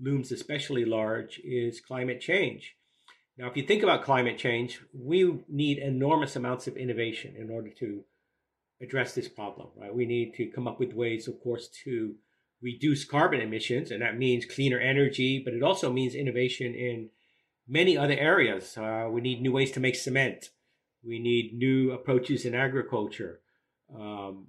looms 0.00 0.30
especially 0.32 0.84
large 0.84 1.40
is 1.44 1.80
climate 1.80 2.20
change. 2.20 2.76
Now, 3.36 3.48
if 3.48 3.56
you 3.56 3.64
think 3.64 3.82
about 3.82 4.04
climate 4.04 4.38
change, 4.38 4.80
we 4.92 5.40
need 5.48 5.78
enormous 5.78 6.36
amounts 6.36 6.66
of 6.66 6.76
innovation 6.76 7.34
in 7.36 7.50
order 7.50 7.70
to 7.80 8.04
address 8.80 9.14
this 9.14 9.28
problem. 9.28 9.68
Right? 9.76 9.94
We 9.94 10.06
need 10.06 10.34
to 10.34 10.46
come 10.46 10.68
up 10.68 10.78
with 10.78 10.94
ways, 10.94 11.26
of 11.26 11.40
course, 11.42 11.68
to 11.84 12.14
reduce 12.62 13.04
carbon 13.04 13.40
emissions, 13.40 13.90
and 13.90 14.02
that 14.02 14.16
means 14.16 14.44
cleaner 14.44 14.78
energy, 14.78 15.42
but 15.44 15.54
it 15.54 15.62
also 15.62 15.92
means 15.92 16.14
innovation 16.14 16.74
in 16.74 17.10
many 17.66 17.96
other 17.96 18.16
areas. 18.16 18.76
Uh, 18.78 19.08
we 19.10 19.20
need 19.20 19.42
new 19.42 19.52
ways 19.52 19.72
to 19.72 19.80
make 19.80 19.96
cement. 19.96 20.50
We 21.04 21.18
need 21.18 21.54
new 21.54 21.90
approaches 21.90 22.44
in 22.44 22.54
agriculture. 22.54 23.40
Um, 23.94 24.46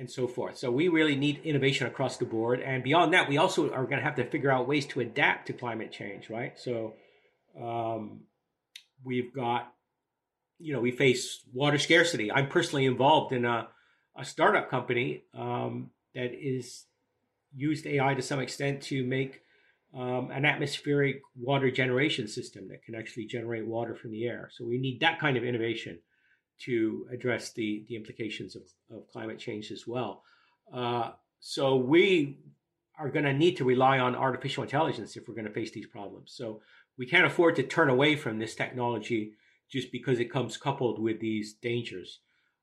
and 0.00 0.10
so 0.10 0.26
forth. 0.26 0.56
So 0.56 0.70
we 0.70 0.88
really 0.88 1.14
need 1.14 1.42
innovation 1.44 1.86
across 1.86 2.16
the 2.16 2.24
board. 2.24 2.60
And 2.60 2.82
beyond 2.82 3.12
that, 3.12 3.28
we 3.28 3.36
also 3.36 3.70
are 3.70 3.84
going 3.84 3.98
to 3.98 4.02
have 4.02 4.16
to 4.16 4.24
figure 4.24 4.50
out 4.50 4.66
ways 4.66 4.86
to 4.86 5.00
adapt 5.00 5.48
to 5.48 5.52
climate 5.52 5.92
change, 5.92 6.30
right? 6.30 6.58
So 6.58 6.94
um, 7.62 8.22
we've 9.04 9.32
got, 9.34 9.70
you 10.58 10.72
know, 10.72 10.80
we 10.80 10.90
face 10.90 11.44
water 11.52 11.76
scarcity. 11.76 12.32
I'm 12.32 12.48
personally 12.48 12.86
involved 12.86 13.34
in 13.34 13.44
a, 13.44 13.68
a 14.16 14.24
startup 14.24 14.70
company 14.70 15.24
um, 15.34 15.90
that 16.14 16.32
is 16.32 16.86
used 17.54 17.86
AI 17.86 18.14
to 18.14 18.22
some 18.22 18.40
extent 18.40 18.82
to 18.82 19.04
make 19.04 19.42
um, 19.94 20.30
an 20.30 20.44
atmospheric 20.44 21.20
water 21.36 21.70
generation 21.70 22.28
system 22.28 22.68
that 22.68 22.82
can 22.84 22.94
actually 22.94 23.26
generate 23.26 23.66
water 23.66 23.94
from 23.94 24.12
the 24.12 24.26
air. 24.26 24.48
So 24.52 24.64
we 24.64 24.78
need 24.78 25.00
that 25.00 25.18
kind 25.18 25.36
of 25.36 25.44
innovation 25.44 25.98
to 26.60 27.06
address 27.12 27.52
the, 27.52 27.84
the 27.88 27.96
implications 27.96 28.54
of, 28.54 28.62
of 28.94 29.10
climate 29.10 29.38
change 29.38 29.72
as 29.72 29.86
well. 29.86 30.22
Uh, 30.72 31.12
so 31.40 31.76
we 31.76 32.38
are 32.98 33.08
going 33.08 33.24
to 33.24 33.32
need 33.32 33.56
to 33.56 33.64
rely 33.64 33.98
on 33.98 34.14
artificial 34.14 34.62
intelligence 34.62 35.16
if 35.16 35.26
we're 35.26 35.34
going 35.34 35.46
to 35.46 35.52
face 35.52 35.72
these 35.72 35.86
problems. 35.86 36.32
So 36.34 36.60
we 36.98 37.06
can't 37.06 37.26
afford 37.26 37.56
to 37.56 37.62
turn 37.62 37.88
away 37.88 38.14
from 38.14 38.38
this 38.38 38.54
technology 38.54 39.32
just 39.70 39.90
because 39.90 40.20
it 40.20 40.30
comes 40.30 40.56
coupled 40.56 41.00
with 41.00 41.18
these 41.18 41.54
dangers. 41.54 42.20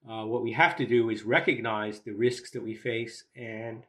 Uh, 0.08 0.26
what 0.26 0.44
we 0.44 0.52
have 0.52 0.76
to 0.76 0.86
do 0.86 1.10
is 1.10 1.24
recognize 1.24 2.00
the 2.00 2.12
risks 2.12 2.52
that 2.52 2.64
we 2.64 2.76
face 2.76 3.24
and 3.36 3.84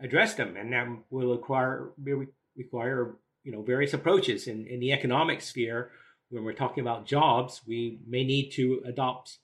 address 0.00 0.34
them, 0.34 0.56
and 0.56 0.72
that 0.72 0.86
will 1.10 1.32
require 1.32 1.92
require 2.56 3.16
you 3.42 3.52
know 3.52 3.62
various 3.62 3.94
approaches 3.94 4.46
in, 4.46 4.66
in 4.66 4.80
the 4.80 4.92
economic 4.92 5.40
sphere. 5.40 5.90
When 6.30 6.44
we're 6.44 6.52
talking 6.52 6.82
about 6.82 7.06
jobs, 7.06 7.62
we 7.66 8.00
may 8.06 8.24
need 8.24 8.50
to 8.52 8.82
adopt 8.86 9.38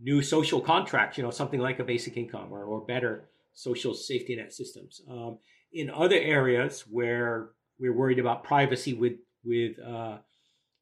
new 0.00 0.22
social 0.22 0.60
contracts, 0.60 1.18
you 1.18 1.24
know, 1.24 1.30
something 1.30 1.60
like 1.60 1.78
a 1.78 1.84
basic 1.84 2.16
income 2.16 2.48
or, 2.50 2.64
or 2.64 2.80
better 2.80 3.28
social 3.52 3.92
safety 3.94 4.36
net 4.36 4.52
systems. 4.52 5.02
Um, 5.10 5.38
in 5.72 5.90
other 5.90 6.16
areas 6.16 6.84
where 6.88 7.50
we're 7.78 7.92
worried 7.92 8.18
about 8.18 8.44
privacy 8.44 8.94
with 8.94 9.14
with 9.44 9.78
uh, 9.78 10.18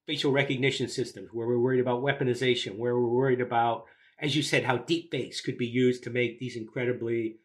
facial 0.07 0.33
recognition 0.33 0.89
systems, 0.89 1.29
where 1.33 1.47
we're 1.47 1.59
worried 1.59 1.81
about 1.81 2.03
weaponization, 2.03 2.77
where 2.77 2.99
we're 2.99 3.09
worried 3.09 3.41
about, 3.41 3.85
as 4.21 4.35
you 4.35 4.43
said, 4.43 4.65
how 4.65 4.79
deep 4.79 5.11
fakes 5.11 5.41
could 5.41 5.59
be 5.59 5.67
used 5.67 6.05
to 6.05 6.11
make 6.11 6.39
these 6.39 6.57
incredibly 6.57 7.37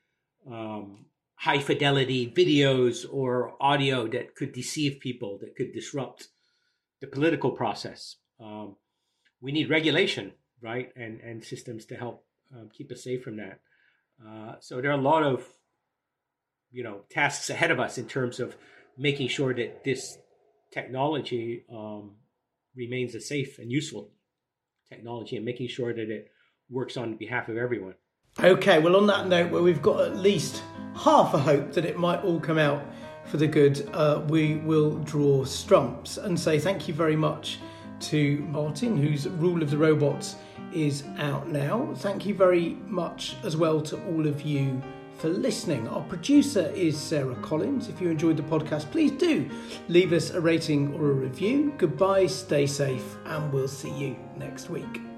um, 0.49 1.05
high 1.35 1.59
fidelity 1.59 2.31
videos 2.31 3.05
or 3.11 3.55
audio 3.59 4.07
that 4.07 4.35
could 4.35 4.53
deceive 4.53 4.99
people, 4.99 5.37
that 5.41 5.55
could 5.55 5.73
disrupt 5.73 6.27
the 7.01 7.07
political 7.07 7.51
process. 7.51 8.15
Um, 8.39 8.77
we 9.41 9.51
need 9.51 9.69
regulation, 9.69 10.33
right, 10.61 10.89
and 10.95 11.19
and 11.19 11.43
systems 11.43 11.85
to 11.85 11.95
help 11.95 12.25
um, 12.55 12.69
keep 12.73 12.91
us 12.91 13.03
safe 13.03 13.23
from 13.23 13.37
that. 13.37 13.59
Uh, 14.25 14.55
so 14.59 14.81
there 14.81 14.91
are 14.91 14.99
a 14.99 15.01
lot 15.01 15.23
of 15.23 15.45
you 16.71 16.83
know 16.83 17.01
tasks 17.09 17.49
ahead 17.49 17.71
of 17.71 17.79
us 17.79 17.97
in 17.97 18.07
terms 18.07 18.39
of 18.39 18.55
making 18.97 19.27
sure 19.27 19.53
that 19.53 19.83
this 19.83 20.17
technology 20.71 21.65
um, 21.71 22.15
remains 22.75 23.15
a 23.15 23.21
safe 23.21 23.59
and 23.59 23.71
useful 23.71 24.11
technology 24.89 25.35
and 25.35 25.45
making 25.45 25.67
sure 25.67 25.93
that 25.93 26.09
it 26.09 26.31
works 26.69 26.97
on 26.97 27.17
behalf 27.17 27.49
of 27.49 27.57
everyone. 27.57 27.95
Okay, 28.41 28.79
well, 28.79 28.95
on 28.95 29.07
that 29.07 29.27
note, 29.27 29.51
where 29.51 29.61
we've 29.61 29.81
got 29.81 30.01
at 30.01 30.17
least 30.17 30.63
half 30.95 31.33
a 31.33 31.37
hope 31.37 31.71
that 31.73 31.85
it 31.85 31.97
might 31.97 32.23
all 32.23 32.39
come 32.39 32.57
out 32.57 32.83
for 33.25 33.37
the 33.37 33.47
good, 33.47 33.89
uh, 33.93 34.21
we 34.27 34.55
will 34.55 34.97
draw 34.99 35.43
strumps 35.43 36.17
and 36.17 36.37
say 36.39 36.59
thank 36.59 36.87
you 36.87 36.93
very 36.93 37.15
much 37.15 37.59
to 38.01 38.39
Martin, 38.49 38.97
whose 38.97 39.27
Rule 39.27 39.61
of 39.61 39.71
the 39.71 39.77
Robots 39.77 40.35
is 40.73 41.03
out 41.17 41.47
now. 41.47 41.93
Thank 41.97 42.25
you 42.25 42.33
very 42.33 42.75
much 42.87 43.35
as 43.43 43.55
well 43.55 43.79
to 43.81 44.03
all 44.07 44.27
of 44.27 44.41
you 44.41 44.81
for 45.19 45.29
listening. 45.29 45.87
Our 45.87 46.01
producer 46.01 46.71
is 46.75 46.97
Sarah 46.97 47.35
Collins. 47.35 47.87
If 47.87 48.01
you 48.01 48.09
enjoyed 48.09 48.35
the 48.35 48.43
podcast, 48.43 48.91
please 48.91 49.11
do 49.11 49.49
leave 49.87 50.11
us 50.11 50.31
a 50.31 50.41
rating 50.41 50.93
or 50.95 51.11
a 51.11 51.13
review. 51.13 51.73
Goodbye, 51.77 52.25
stay 52.25 52.65
safe, 52.65 53.15
and 53.25 53.53
we'll 53.53 53.67
see 53.67 53.91
you 53.91 54.17
next 54.37 54.69
week. 54.69 55.12